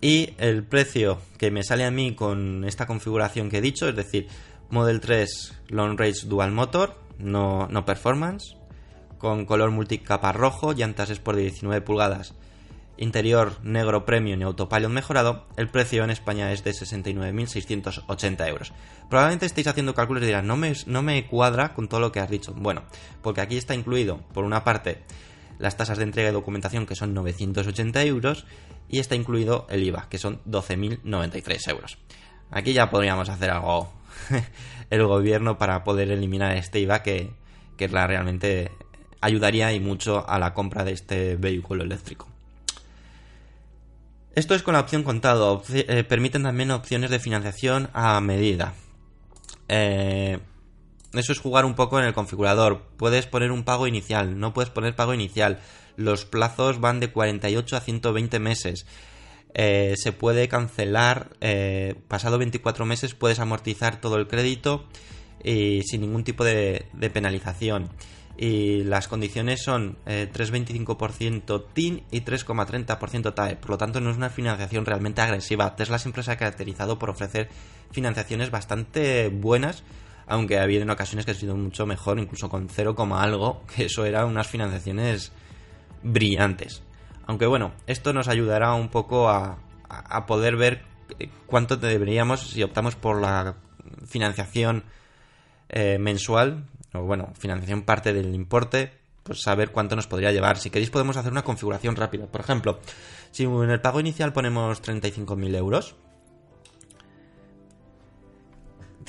Y 0.00 0.34
el 0.38 0.64
precio 0.64 1.20
que 1.38 1.50
me 1.50 1.62
sale 1.62 1.84
a 1.84 1.90
mí 1.90 2.14
con 2.14 2.64
esta 2.64 2.86
configuración 2.86 3.50
que 3.50 3.58
he 3.58 3.60
dicho, 3.60 3.88
es 3.88 3.96
decir, 3.96 4.28
Model 4.70 5.00
3 5.00 5.62
Long 5.68 5.98
Range 5.98 6.26
Dual 6.26 6.52
Motor, 6.52 6.96
no, 7.18 7.68
no 7.68 7.84
Performance, 7.84 8.56
con 9.18 9.44
color 9.44 9.70
multicapa 9.70 10.32
rojo, 10.32 10.72
llantas 10.72 11.10
Sport 11.10 11.36
de 11.36 11.42
19 11.44 11.82
pulgadas, 11.82 12.34
interior 12.96 13.58
negro 13.62 14.04
premium 14.04 14.40
y 14.40 14.44
autopilot 14.44 14.90
mejorado, 14.90 15.46
el 15.56 15.68
precio 15.68 16.04
en 16.04 16.10
España 16.10 16.52
es 16.52 16.64
de 16.64 16.72
69.680 16.72 18.48
euros. 18.48 18.72
Probablemente 19.08 19.46
estéis 19.46 19.66
haciendo 19.66 19.94
cálculos 19.94 20.22
y 20.22 20.26
dirán, 20.26 20.46
no 20.46 20.56
me, 20.56 20.72
no 20.86 21.02
me 21.02 21.26
cuadra 21.26 21.74
con 21.74 21.88
todo 21.88 22.00
lo 22.00 22.12
que 22.12 22.20
has 22.20 22.30
dicho. 22.30 22.54
Bueno, 22.54 22.84
porque 23.22 23.40
aquí 23.40 23.56
está 23.56 23.74
incluido, 23.74 24.20
por 24.32 24.44
una 24.44 24.64
parte, 24.64 25.02
las 25.60 25.76
tasas 25.76 25.98
de 25.98 26.04
entrega 26.04 26.30
y 26.30 26.32
documentación, 26.32 26.86
que 26.86 26.96
son 26.96 27.14
980 27.14 28.02
euros, 28.04 28.46
y 28.88 28.98
está 28.98 29.14
incluido 29.14 29.66
el 29.70 29.84
IVA, 29.84 30.08
que 30.08 30.18
son 30.18 30.40
12.093 30.44 31.70
euros. 31.70 31.98
Aquí 32.50 32.72
ya 32.72 32.90
podríamos 32.90 33.28
hacer 33.28 33.50
algo 33.50 33.92
el 34.90 35.06
gobierno 35.06 35.58
para 35.58 35.84
poder 35.84 36.10
eliminar 36.10 36.56
este 36.56 36.80
IVA 36.80 37.02
que, 37.02 37.30
que 37.76 37.86
realmente 37.86 38.72
ayudaría 39.20 39.72
y 39.72 39.80
mucho 39.80 40.28
a 40.28 40.38
la 40.38 40.54
compra 40.54 40.82
de 40.82 40.92
este 40.92 41.36
vehículo 41.36 41.84
eléctrico. 41.84 42.26
Esto 44.34 44.54
es 44.54 44.62
con 44.62 44.74
la 44.74 44.80
opción 44.80 45.02
contado. 45.02 45.62
Eh, 45.72 46.04
permiten 46.04 46.44
también 46.44 46.70
opciones 46.70 47.10
de 47.10 47.18
financiación 47.18 47.90
a 47.92 48.20
medida. 48.20 48.74
Eh, 49.68 50.38
eso 51.12 51.32
es 51.32 51.38
jugar 51.38 51.64
un 51.64 51.74
poco 51.74 51.98
en 51.98 52.06
el 52.06 52.14
configurador. 52.14 52.82
Puedes 52.96 53.26
poner 53.26 53.52
un 53.52 53.64
pago 53.64 53.86
inicial, 53.86 54.38
no 54.38 54.52
puedes 54.52 54.70
poner 54.70 54.94
pago 54.94 55.14
inicial. 55.14 55.60
Los 55.96 56.24
plazos 56.24 56.80
van 56.80 57.00
de 57.00 57.10
48 57.12 57.76
a 57.76 57.80
120 57.80 58.38
meses. 58.38 58.86
Eh, 59.52 59.94
se 59.96 60.12
puede 60.12 60.48
cancelar, 60.48 61.30
pasado 62.08 62.38
24 62.38 62.86
meses 62.86 63.14
puedes 63.14 63.40
amortizar 63.40 64.00
todo 64.00 64.16
el 64.16 64.28
crédito 64.28 64.86
y 65.42 65.82
sin 65.82 66.02
ningún 66.02 66.22
tipo 66.22 66.44
de 66.44 66.86
penalización 67.12 67.90
y 68.42 68.84
las 68.84 69.06
condiciones 69.06 69.62
son 69.62 69.98
3,25% 70.06 71.60
eh, 71.60 71.64
TIN 71.74 72.02
y 72.10 72.22
3,30% 72.22 73.34
TAE. 73.34 73.56
Por 73.56 73.68
lo 73.68 73.76
tanto, 73.76 74.00
no 74.00 74.10
es 74.10 74.16
una 74.16 74.30
financiación 74.30 74.86
realmente 74.86 75.20
agresiva. 75.20 75.76
Tesla 75.76 75.98
siempre 75.98 76.22
se 76.22 76.32
ha 76.32 76.38
caracterizado 76.38 76.98
por 76.98 77.10
ofrecer 77.10 77.50
financiaciones 77.90 78.50
bastante 78.50 79.28
buenas, 79.28 79.82
aunque 80.30 80.58
ha 80.58 80.62
habido 80.62 80.82
en 80.82 80.90
ocasiones 80.90 81.24
que 81.26 81.32
ha 81.32 81.34
sido 81.34 81.56
mucho 81.56 81.86
mejor, 81.86 82.20
incluso 82.20 82.48
con 82.48 82.68
0, 82.68 82.94
algo, 83.14 83.64
que 83.74 83.86
eso 83.86 84.06
eran 84.06 84.28
unas 84.28 84.46
financiaciones 84.46 85.32
brillantes. 86.02 86.82
Aunque 87.26 87.46
bueno, 87.46 87.72
esto 87.86 88.12
nos 88.12 88.28
ayudará 88.28 88.72
un 88.74 88.88
poco 88.88 89.28
a, 89.28 89.58
poder 90.26 90.56
ver 90.56 90.84
cuánto 91.46 91.76
deberíamos, 91.76 92.50
si 92.50 92.62
optamos 92.62 92.94
por 92.94 93.20
la 93.20 93.56
financiación 94.06 94.84
eh, 95.68 95.98
mensual, 95.98 96.64
o 96.94 97.02
bueno, 97.02 97.32
financiación 97.36 97.82
parte 97.82 98.12
del 98.12 98.32
importe, 98.32 98.92
pues 99.24 99.42
saber 99.42 99.72
cuánto 99.72 99.96
nos 99.96 100.06
podría 100.06 100.30
llevar. 100.30 100.58
Si 100.58 100.70
queréis 100.70 100.90
podemos 100.90 101.16
hacer 101.16 101.32
una 101.32 101.42
configuración 101.42 101.96
rápida. 101.96 102.26
Por 102.26 102.40
ejemplo, 102.40 102.78
si 103.32 103.44
en 103.44 103.70
el 103.70 103.80
pago 103.80 103.98
inicial 103.98 104.32
ponemos 104.32 104.80
35.000 104.80 105.56
euros, 105.56 105.96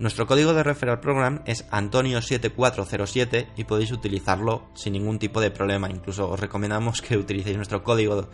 Nuestro 0.00 0.26
código 0.26 0.54
de 0.54 0.62
Referral 0.62 1.00
Program 1.00 1.42
es 1.44 1.68
Antonio7407 1.70 3.48
y 3.56 3.64
podéis 3.64 3.92
utilizarlo 3.92 4.68
sin 4.74 4.92
ningún 4.92 5.18
tipo 5.18 5.40
de 5.40 5.50
problema. 5.50 5.90
Incluso 5.90 6.28
os 6.28 6.38
recomendamos 6.38 7.02
que 7.02 7.16
utilicéis 7.16 7.56
nuestro 7.56 7.82
código 7.82 8.28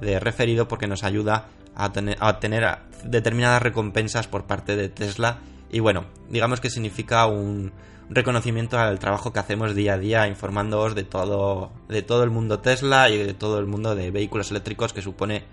de 0.00 0.18
referido 0.18 0.66
porque 0.66 0.86
nos 0.86 1.04
ayuda 1.04 1.48
a, 1.74 1.92
obtener 2.30 2.78
determinadas 3.04 3.62
recompensas 3.62 4.28
por 4.28 4.46
parte 4.46 4.76
de 4.76 4.88
Tesla. 4.88 5.40
Y 5.70 5.80
bueno, 5.80 6.06
digamos 6.30 6.60
que 6.60 6.70
significa 6.70 7.26
un 7.26 7.72
reconocimiento 8.10 8.78
al 8.78 8.98
trabajo 8.98 9.32
que 9.32 9.38
hacemos 9.38 9.74
día 9.74 9.94
a 9.94 9.98
día 9.98 10.28
informándoos 10.28 10.94
de 10.94 11.04
todo, 11.04 11.72
de 11.88 12.02
todo 12.02 12.22
el 12.22 12.30
mundo 12.30 12.60
Tesla 12.60 13.08
y 13.10 13.18
de 13.18 13.34
todo 13.34 13.58
el 13.58 13.66
mundo 13.66 13.94
de 13.94 14.10
vehículos 14.10 14.50
eléctricos 14.50 14.92
que 14.92 15.02
supone 15.02 15.44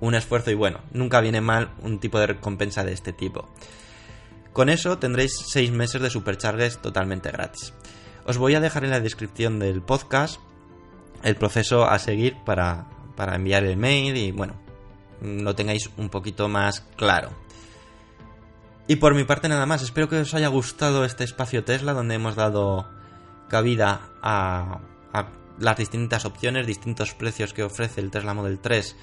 un 0.00 0.14
esfuerzo 0.14 0.50
y 0.50 0.54
bueno, 0.54 0.80
nunca 0.92 1.20
viene 1.20 1.40
mal 1.40 1.70
un 1.82 1.98
tipo 1.98 2.18
de 2.18 2.28
recompensa 2.28 2.84
de 2.84 2.92
este 2.92 3.12
tipo. 3.12 3.48
Con 4.52 4.68
eso 4.68 4.98
tendréis 4.98 5.32
6 5.46 5.70
meses 5.72 6.00
de 6.00 6.10
supercharges 6.10 6.78
totalmente 6.78 7.30
gratis. 7.30 7.72
Os 8.24 8.38
voy 8.38 8.54
a 8.54 8.60
dejar 8.60 8.84
en 8.84 8.90
la 8.90 9.00
descripción 9.00 9.58
del 9.58 9.82
podcast 9.82 10.40
el 11.22 11.36
proceso 11.36 11.84
a 11.84 11.98
seguir 11.98 12.36
para, 12.44 12.86
para 13.14 13.36
enviar 13.36 13.64
el 13.64 13.76
mail 13.76 14.16
y 14.16 14.32
bueno, 14.32 14.54
lo 15.20 15.54
tengáis 15.54 15.90
un 15.98 16.08
poquito 16.08 16.48
más 16.48 16.80
claro. 16.96 17.30
Y 18.86 18.96
por 18.96 19.14
mi 19.14 19.24
parte 19.24 19.48
nada 19.48 19.66
más, 19.66 19.82
espero 19.82 20.08
que 20.08 20.20
os 20.20 20.34
haya 20.34 20.48
gustado 20.48 21.04
este 21.04 21.24
espacio 21.24 21.64
Tesla 21.64 21.92
donde 21.92 22.16
hemos 22.16 22.34
dado 22.34 22.88
cabida 23.48 24.10
a, 24.22 24.80
las 25.58 25.76
distintas 25.76 26.24
opciones, 26.24 26.66
distintos 26.66 27.14
precios 27.14 27.52
que 27.52 27.62
ofrece 27.62 28.00
el 28.00 28.10
Tesla 28.10 28.32
Model 28.32 28.60
3 28.60 28.96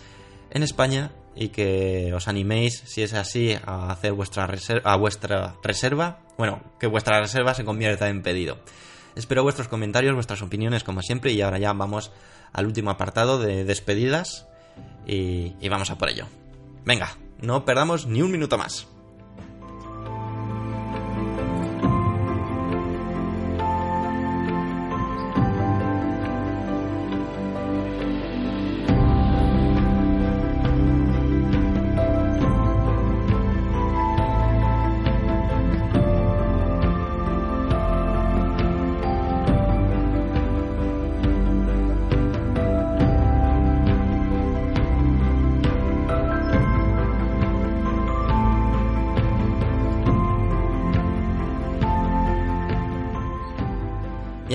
en 0.49 0.63
España 0.63 1.11
y 1.36 1.49
que 1.49 2.11
os 2.15 2.28
animéis, 2.28 2.82
si 2.86 3.03
es 3.03 3.13
así, 3.13 3.55
a 3.63 3.91
hacer 3.91 4.13
vuestra, 4.13 4.47
reserva, 4.47 4.91
a 4.91 4.95
vuestra 4.95 5.55
reserva. 5.61 6.19
Bueno, 6.38 6.61
que 6.80 6.88
vuestra 6.88 7.21
reserva 7.21 7.53
se 7.53 7.63
convierta 7.63 8.09
en 8.09 8.23
pedido. 8.23 8.57
Espero 9.15 9.43
vuestros 9.43 9.67
comentarios, 9.67 10.15
vuestras 10.15 10.41
opiniones, 10.41 10.84
como 10.84 11.03
siempre, 11.03 11.32
y 11.32 11.41
ahora 11.41 11.59
ya 11.59 11.73
vamos 11.73 12.11
al 12.53 12.65
último 12.65 12.89
apartado 12.89 13.38
de 13.39 13.65
despedidas 13.65 14.47
y 15.05 15.69
vamos 15.69 15.91
a 15.91 15.97
por 15.97 16.09
ello. 16.09 16.25
Venga, 16.86 17.17
no 17.39 17.65
perdamos 17.65 18.07
ni 18.07 18.21
un 18.21 18.32
minuto 18.32 18.57
más. 18.57 18.88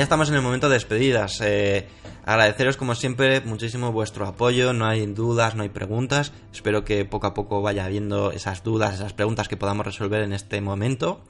Ya 0.03 0.05
estamos 0.05 0.31
en 0.31 0.35
el 0.35 0.43
momento 0.43 0.69
de 0.69 0.75
despedidas. 0.75 1.41
Eh, 1.43 1.87
agradeceros 2.25 2.77
como 2.77 2.97
siempre 2.97 3.41
muchísimo 3.43 3.93
vuestro 3.93 4.27
apoyo, 4.27 4.73
no 4.73 4.85
hay 4.85 5.07
dudas, 5.07 5.55
no 5.55 5.63
hay 5.63 5.69
preguntas. 5.69 6.33
Espero 6.53 6.85
que 6.85 7.05
poco 7.05 7.29
a 7.29 7.35
poco 7.35 7.63
vaya 7.63 7.85
habiendo 7.85 8.33
esas 8.33 8.65
dudas, 8.65 8.95
esas 8.95 9.13
preguntas 9.13 9.47
que 9.47 9.57
podamos 9.57 9.87
resolver 9.87 10.23
en 10.23 10.33
este 10.33 10.61
momento. 10.61 11.23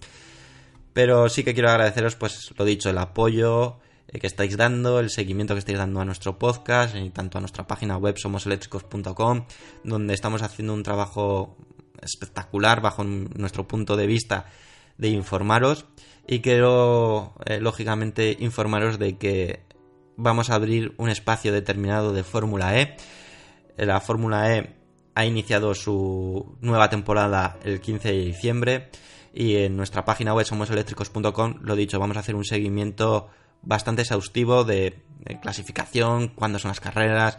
Pero 0.95 1.29
sí 1.29 1.45
que 1.45 1.53
quiero 1.53 1.69
agradeceros, 1.69 2.17
pues 2.17 2.55
lo 2.57 2.65
dicho, 2.65 2.89
el 2.89 2.97
apoyo 2.97 3.77
eh, 4.09 4.19
que 4.19 4.27
estáis 4.27 4.57
dando, 4.57 5.01
el 5.01 5.11
seguimiento 5.11 5.55
que 5.55 5.59
estáis 5.59 5.77
dando 5.77 6.01
a 6.01 6.07
nuestro 6.07 6.39
podcast 6.39 6.97
y 6.97 7.11
tanto 7.11 7.37
a 7.37 7.43
nuestra 7.43 7.67
página 7.67 7.99
web 7.99 8.17
somoseléctricos.com, 8.17 9.45
donde 9.85 10.15
estamos 10.15 10.41
haciendo 10.41 10.73
un 10.73 10.83
trabajo 10.83 11.59
espectacular 12.01 12.81
bajo 12.81 13.05
nuestro 13.05 13.69
punto 13.69 13.99
de 13.99 14.07
vista 14.07 14.47
de 15.03 15.09
informaros 15.09 15.85
y 16.29 16.41
quiero 16.41 17.35
eh, 17.45 17.61
lógicamente 17.61 18.37
informaros 18.39 19.01
de 19.01 19.19
que 19.19 19.65
vamos 20.17 20.49
a 20.49 20.55
abrir 20.55 20.95
un 20.97 21.09
espacio 21.09 21.53
determinado 21.53 22.13
de 22.13 22.23
Fórmula 22.23 22.79
E. 22.81 22.97
La 23.77 24.01
Fórmula 24.01 24.57
E 24.57 24.77
ha 25.17 25.27
iniciado 25.27 25.75
su 25.75 26.57
nueva 26.61 26.89
temporada 26.89 27.59
el 27.65 27.81
15 27.81 28.13
de 28.13 28.25
diciembre 28.25 28.91
y 29.35 29.57
en 29.57 29.77
nuestra 29.77 30.05
página 30.05 30.35
web 30.35 30.47
somoseléctricos.com, 30.47 31.57
lo 31.63 31.75
dicho, 31.75 31.99
vamos 31.99 32.17
a 32.17 32.21
hacer 32.21 32.37
un 32.37 32.45
seguimiento 32.45 33.29
bastante 33.63 34.03
exhaustivo 34.03 34.63
de, 34.63 35.03
clasificación, 35.41 36.29
cuándo 36.29 36.61
son 36.61 36.69
las 36.69 36.81
carreras, 36.81 37.39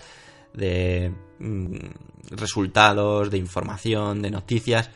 de 0.54 1.14
mm, 1.40 1.78
resultados, 2.32 3.32
de 3.32 3.38
información, 3.38 4.22
de 4.22 4.32
noticias, 4.32 4.90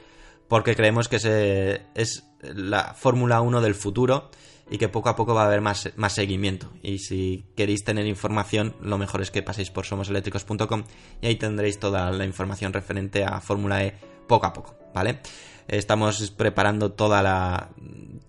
porque 0.50 0.76
creemos 0.76 1.08
que 1.08 1.82
es 1.96 2.27
la 2.42 2.94
Fórmula 2.94 3.42
1 3.42 3.62
del 3.62 3.76
futuro 3.76 4.30
y 4.70 4.78
que 4.78 4.90
poco 4.90 5.10
a 5.10 5.16
poco 5.16 5.34
va 5.34 5.44
a 5.44 5.46
haber 5.46 5.62
más, 5.62 5.90
más 5.96 6.14
seguimiento. 6.14 6.70
Y 6.82 7.00
si 7.00 7.46
queréis 7.56 7.84
tener 7.84 8.06
información, 8.06 8.76
lo 8.82 8.98
mejor 8.98 9.22
es 9.22 9.32
que 9.32 9.44
paséis 9.44 9.72
por 9.72 9.86
somoseléctricos.com 9.86 10.84
y 11.22 11.28
ahí 11.28 11.36
tendréis 11.36 11.80
toda 11.80 12.12
la 12.12 12.26
información 12.26 12.74
referente 12.74 13.24
a 13.24 13.40
Fórmula 13.40 13.84
E 13.84 13.94
poco 14.28 14.46
a 14.46 14.54
poco, 14.54 14.78
¿vale? 14.94 15.22
Estamos 15.68 16.32
preparando 16.32 16.92
toda 16.92 17.22
la, 17.22 17.70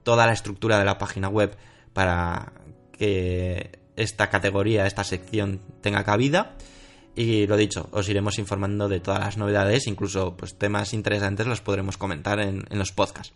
toda 0.02 0.26
la 0.26 0.32
estructura 0.32 0.78
de 0.78 0.84
la 0.84 0.98
página 0.98 1.28
web 1.28 1.56
para 1.92 2.52
que 2.92 3.78
esta 3.96 4.30
categoría, 4.30 4.86
esta 4.86 5.04
sección 5.04 5.60
tenga 5.80 6.04
cabida. 6.04 6.56
Y 7.16 7.48
lo 7.48 7.56
dicho, 7.56 7.88
os 7.90 8.08
iremos 8.08 8.38
informando 8.38 8.88
de 8.88 9.00
todas 9.00 9.20
las 9.20 9.36
novedades, 9.36 9.88
incluso 9.88 10.36
pues 10.36 10.56
temas 10.56 10.94
interesantes 10.94 11.48
los 11.48 11.60
podremos 11.60 11.96
comentar 11.96 12.38
en, 12.38 12.64
en 12.70 12.78
los 12.78 12.92
podcasts. 12.92 13.34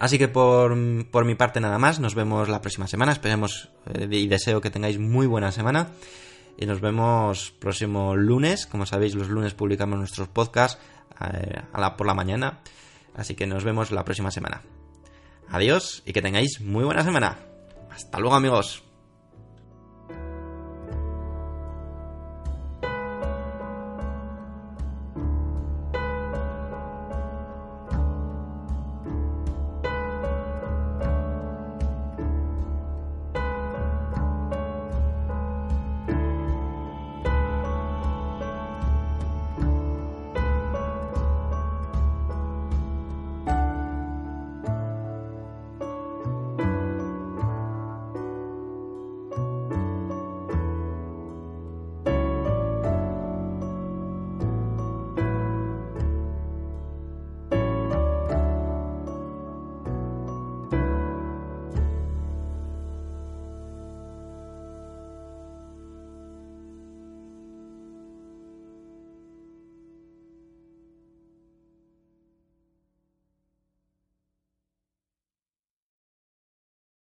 Así 0.00 0.18
que 0.18 0.28
por, 0.28 0.74
mi 0.74 1.34
parte 1.34 1.60
nada 1.60 1.78
más, 1.78 2.00
nos 2.00 2.14
vemos 2.14 2.48
la 2.48 2.62
próxima 2.62 2.86
semana, 2.86 3.12
esperemos 3.12 3.68
eh, 3.94 4.08
y 4.10 4.26
deseo 4.28 4.62
que 4.62 4.70
tengáis 4.70 4.98
muy 4.98 5.26
buena 5.26 5.52
semana 5.52 5.88
y 6.56 6.64
nos 6.64 6.80
vemos 6.80 7.50
próximo 7.58 8.16
lunes, 8.16 8.66
como 8.66 8.86
sabéis 8.86 9.14
los 9.14 9.28
lunes 9.28 9.52
publicamos 9.52 9.98
nuestros 9.98 10.28
podcasts 10.28 10.80
eh, 11.20 11.60
a 11.70 11.80
la, 11.80 11.98
por 11.98 12.06
la 12.06 12.14
mañana, 12.14 12.60
así 13.14 13.34
que 13.34 13.46
nos 13.46 13.62
vemos 13.62 13.90
la 13.90 14.02
próxima 14.02 14.30
semana. 14.30 14.62
Adiós 15.50 16.02
y 16.06 16.14
que 16.14 16.22
tengáis 16.22 16.62
muy 16.62 16.84
buena 16.84 17.04
semana. 17.04 17.36
Hasta 17.90 18.20
luego 18.20 18.36
amigos. 18.36 18.89